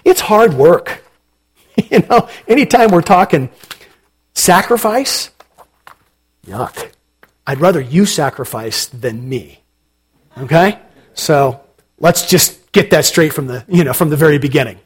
It's 0.03 0.21
hard 0.21 0.53
work. 0.53 1.03
you 1.91 1.99
know, 1.99 2.29
anytime 2.47 2.91
we're 2.91 3.01
talking 3.01 3.49
sacrifice, 4.33 5.31
yuck. 6.45 6.91
I'd 7.47 7.59
rather 7.59 7.79
you 7.79 8.05
sacrifice 8.05 8.87
than 8.87 9.27
me. 9.27 9.61
Okay? 10.37 10.79
So 11.13 11.61
let's 11.99 12.27
just 12.27 12.71
get 12.71 12.89
that 12.89 13.05
straight 13.05 13.33
from 13.33 13.47
the, 13.47 13.63
you 13.67 13.83
know, 13.83 13.93
from 13.93 14.09
the 14.09 14.17
very 14.17 14.39
beginning. 14.39 14.79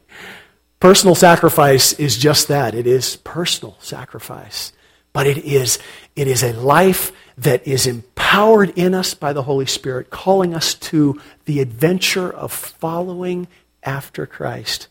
Personal 0.79 1.15
sacrifice 1.15 1.93
is 1.93 2.17
just 2.17 2.47
that. 2.49 2.75
It 2.75 2.87
is 2.87 3.17
personal 3.17 3.77
sacrifice. 3.79 4.71
But 5.11 5.27
it 5.27 5.39
is, 5.39 5.79
it 6.15 6.27
is 6.27 6.43
a 6.43 6.53
life 6.53 7.11
that 7.37 7.67
is 7.67 7.87
empowered 7.87 8.77
in 8.77 8.93
us 8.93 9.13
by 9.13 9.33
the 9.33 9.43
Holy 9.43 9.65
Spirit, 9.65 10.09
calling 10.09 10.53
us 10.53 10.75
to 10.75 11.19
the 11.45 11.59
adventure 11.59 12.29
of 12.29 12.51
following 12.51 13.47
after 13.89 14.27
Christ 14.27 14.87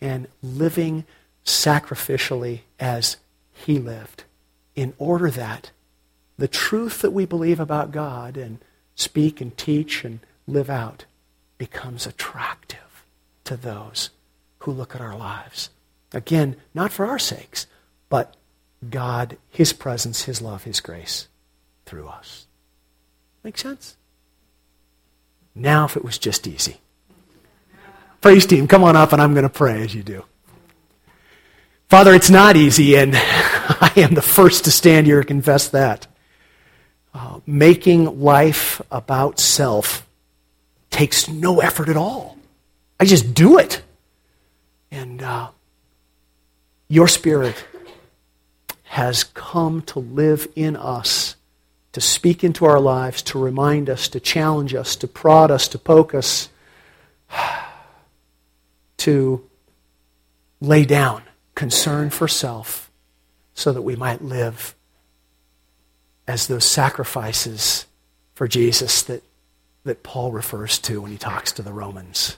and 0.00 0.26
living 0.42 1.04
sacrificially 1.44 2.62
as 2.80 3.16
He 3.52 3.78
lived, 3.78 4.24
in 4.74 4.92
order 4.98 5.30
that 5.30 5.70
the 6.36 6.48
truth 6.48 7.00
that 7.00 7.12
we 7.12 7.24
believe 7.26 7.60
about 7.60 7.92
God 7.92 8.36
and 8.36 8.58
speak 8.96 9.40
and 9.40 9.56
teach 9.56 10.04
and 10.04 10.18
live 10.48 10.68
out 10.68 11.04
becomes 11.58 12.08
attractive 12.08 13.04
to 13.44 13.56
those 13.56 14.10
who 14.60 14.72
look 14.72 14.96
at 14.96 15.00
our 15.00 15.16
lives. 15.16 15.70
Again, 16.12 16.56
not 16.74 16.90
for 16.90 17.06
our 17.06 17.20
sakes, 17.20 17.68
but 18.08 18.34
God, 18.88 19.36
His 19.48 19.72
presence, 19.72 20.24
His 20.24 20.42
love, 20.42 20.64
His 20.64 20.80
grace 20.80 21.28
through 21.86 22.08
us. 22.08 22.46
Make 23.44 23.58
sense? 23.58 23.96
Now, 25.54 25.84
if 25.84 25.96
it 25.96 26.04
was 26.04 26.18
just 26.18 26.48
easy. 26.48 26.80
Praise 28.20 28.44
team, 28.44 28.68
come 28.68 28.84
on 28.84 28.96
up 28.96 29.12
and 29.12 29.22
I'm 29.22 29.32
going 29.32 29.44
to 29.44 29.48
pray 29.48 29.82
as 29.82 29.94
you 29.94 30.02
do. 30.02 30.24
Father, 31.88 32.14
it's 32.14 32.30
not 32.30 32.56
easy, 32.56 32.96
and 32.96 33.12
I 33.16 33.92
am 33.96 34.14
the 34.14 34.22
first 34.22 34.64
to 34.66 34.70
stand 34.70 35.08
here 35.08 35.18
and 35.18 35.26
confess 35.26 35.68
that. 35.70 36.06
Uh, 37.12 37.40
making 37.46 38.20
life 38.20 38.80
about 38.92 39.40
self 39.40 40.06
takes 40.90 41.28
no 41.28 41.60
effort 41.60 41.88
at 41.88 41.96
all. 41.96 42.36
I 43.00 43.06
just 43.06 43.34
do 43.34 43.58
it. 43.58 43.82
And 44.92 45.20
uh, 45.20 45.48
your 46.86 47.08
Spirit 47.08 47.64
has 48.84 49.24
come 49.24 49.82
to 49.82 49.98
live 49.98 50.46
in 50.54 50.76
us, 50.76 51.34
to 51.92 52.00
speak 52.00 52.44
into 52.44 52.66
our 52.66 52.78
lives, 52.78 53.22
to 53.22 53.38
remind 53.38 53.90
us, 53.90 54.06
to 54.08 54.20
challenge 54.20 54.74
us, 54.74 54.94
to 54.96 55.08
prod 55.08 55.50
us, 55.50 55.66
to 55.68 55.78
poke 55.78 56.14
us, 56.14 56.50
to 59.00 59.44
lay 60.60 60.84
down 60.84 61.22
concern 61.54 62.10
for 62.10 62.28
self 62.28 62.90
so 63.54 63.72
that 63.72 63.82
we 63.82 63.96
might 63.96 64.22
live 64.22 64.74
as 66.26 66.46
those 66.46 66.64
sacrifices 66.64 67.86
for 68.34 68.46
Jesus 68.46 69.02
that, 69.02 69.22
that 69.84 70.02
Paul 70.02 70.32
refers 70.32 70.78
to 70.80 71.02
when 71.02 71.10
he 71.10 71.18
talks 71.18 71.52
to 71.52 71.62
the 71.62 71.72
Romans. 71.72 72.36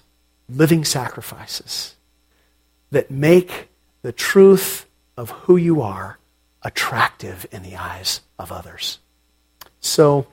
Living 0.49 0.85
sacrifices 0.85 1.95
that 2.91 3.11
make 3.11 3.69
the 4.03 4.13
truth 4.13 4.87
of 5.17 5.31
who 5.31 5.57
you 5.57 5.81
are 5.81 6.19
attractive 6.63 7.47
in 7.51 7.63
the 7.63 7.77
eyes 7.77 8.21
of 8.39 8.53
others. 8.53 8.99
So, 9.81 10.27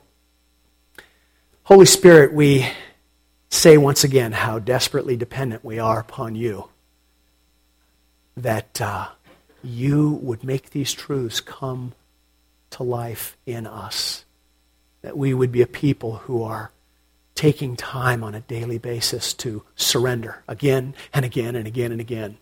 Holy 1.64 1.86
Spirit, 1.86 2.32
we 2.32 2.66
say 3.50 3.76
once 3.76 4.04
again 4.04 4.32
how 4.32 4.58
desperately 4.58 5.16
dependent 5.16 5.64
we 5.64 5.78
are 5.78 6.00
upon 6.00 6.34
you. 6.34 6.68
That 8.36 8.80
uh, 8.80 9.08
you 9.62 10.10
would 10.22 10.44
make 10.44 10.70
these 10.70 10.92
truths 10.92 11.40
come 11.40 11.92
to 12.70 12.82
life 12.82 13.36
in 13.44 13.66
us. 13.66 14.24
That 15.02 15.18
we 15.18 15.34
would 15.34 15.52
be 15.52 15.62
a 15.62 15.66
people 15.66 16.18
who 16.18 16.42
are 16.42 16.70
taking 17.34 17.76
time 17.76 18.22
on 18.22 18.34
a 18.34 18.40
daily 18.40 18.78
basis 18.78 19.32
to 19.32 19.62
surrender 19.74 20.42
again 20.46 20.94
and 21.12 21.24
again 21.24 21.56
and 21.56 21.66
again 21.66 21.90
and 21.90 22.00
again 22.00 22.38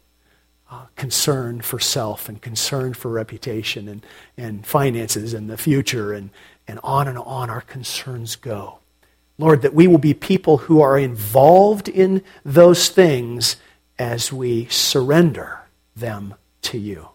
uh, 0.71 0.87
concern 0.97 1.61
for 1.61 1.79
self 1.79 2.29
and 2.29 2.43
concern 2.43 2.93
for 2.93 3.11
reputation 3.11 3.89
and, 3.89 4.05
and 4.37 4.67
finances 4.67 5.33
and 5.33 5.49
the 5.49 5.57
future 5.57 6.13
and, 6.13 6.31
and 6.67 6.79
on 6.83 7.09
and 7.09 7.17
on 7.19 7.49
our 7.49 7.61
concerns 7.61 8.37
go. 8.37 8.79
Lord, 9.39 9.63
that 9.63 9.75
we 9.75 9.87
will 9.87 9.99
be 9.99 10.15
people 10.15 10.59
who 10.59 10.81
are 10.81 10.99
involved 10.99 11.89
in 11.89 12.23
those 12.45 12.89
things 12.89 13.57
as 13.99 14.33
we 14.33 14.67
surrender 14.67 15.61
them 15.95 16.35
to 16.63 16.79
you, 16.79 17.11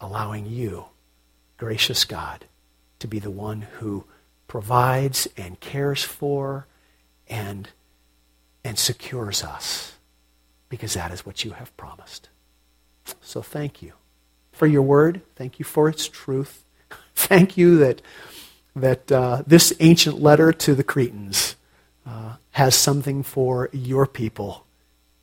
allowing 0.00 0.46
you, 0.46 0.86
gracious 1.56 2.04
God, 2.04 2.44
to 2.98 3.08
be 3.08 3.18
the 3.18 3.30
one 3.30 3.62
who 3.78 4.04
provides 4.46 5.26
and 5.36 5.58
cares 5.58 6.04
for 6.04 6.66
and, 7.28 7.70
and 8.62 8.78
secures 8.78 9.42
us, 9.42 9.94
because 10.68 10.94
that 10.94 11.10
is 11.10 11.24
what 11.24 11.44
you 11.44 11.52
have 11.52 11.74
promised. 11.78 12.28
So 13.22 13.40
thank 13.40 13.82
you 13.82 13.94
for 14.52 14.66
your 14.66 14.82
word. 14.82 15.22
Thank 15.34 15.58
you 15.58 15.64
for 15.64 15.88
its 15.88 16.06
truth. 16.06 16.64
Thank 17.14 17.56
you 17.56 17.78
that 17.78 18.02
that 18.74 19.12
uh, 19.12 19.42
this 19.46 19.72
ancient 19.80 20.20
letter 20.20 20.52
to 20.52 20.74
the 20.74 20.84
Cretans 20.84 21.56
uh, 22.06 22.36
has 22.52 22.74
something 22.74 23.22
for 23.22 23.68
your 23.72 24.06
people 24.06 24.66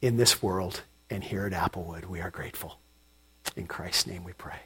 in 0.02 0.18
this 0.18 0.42
world. 0.42 0.82
And 1.10 1.24
here 1.24 1.46
at 1.46 1.54
Applewood, 1.54 2.06
we 2.06 2.22
are 2.22 2.30
grateful. 2.30 2.80
In 3.56 3.68
Christ's 3.68 4.08
name 4.08 4.24
we 4.24 4.34
pray. 4.34 4.60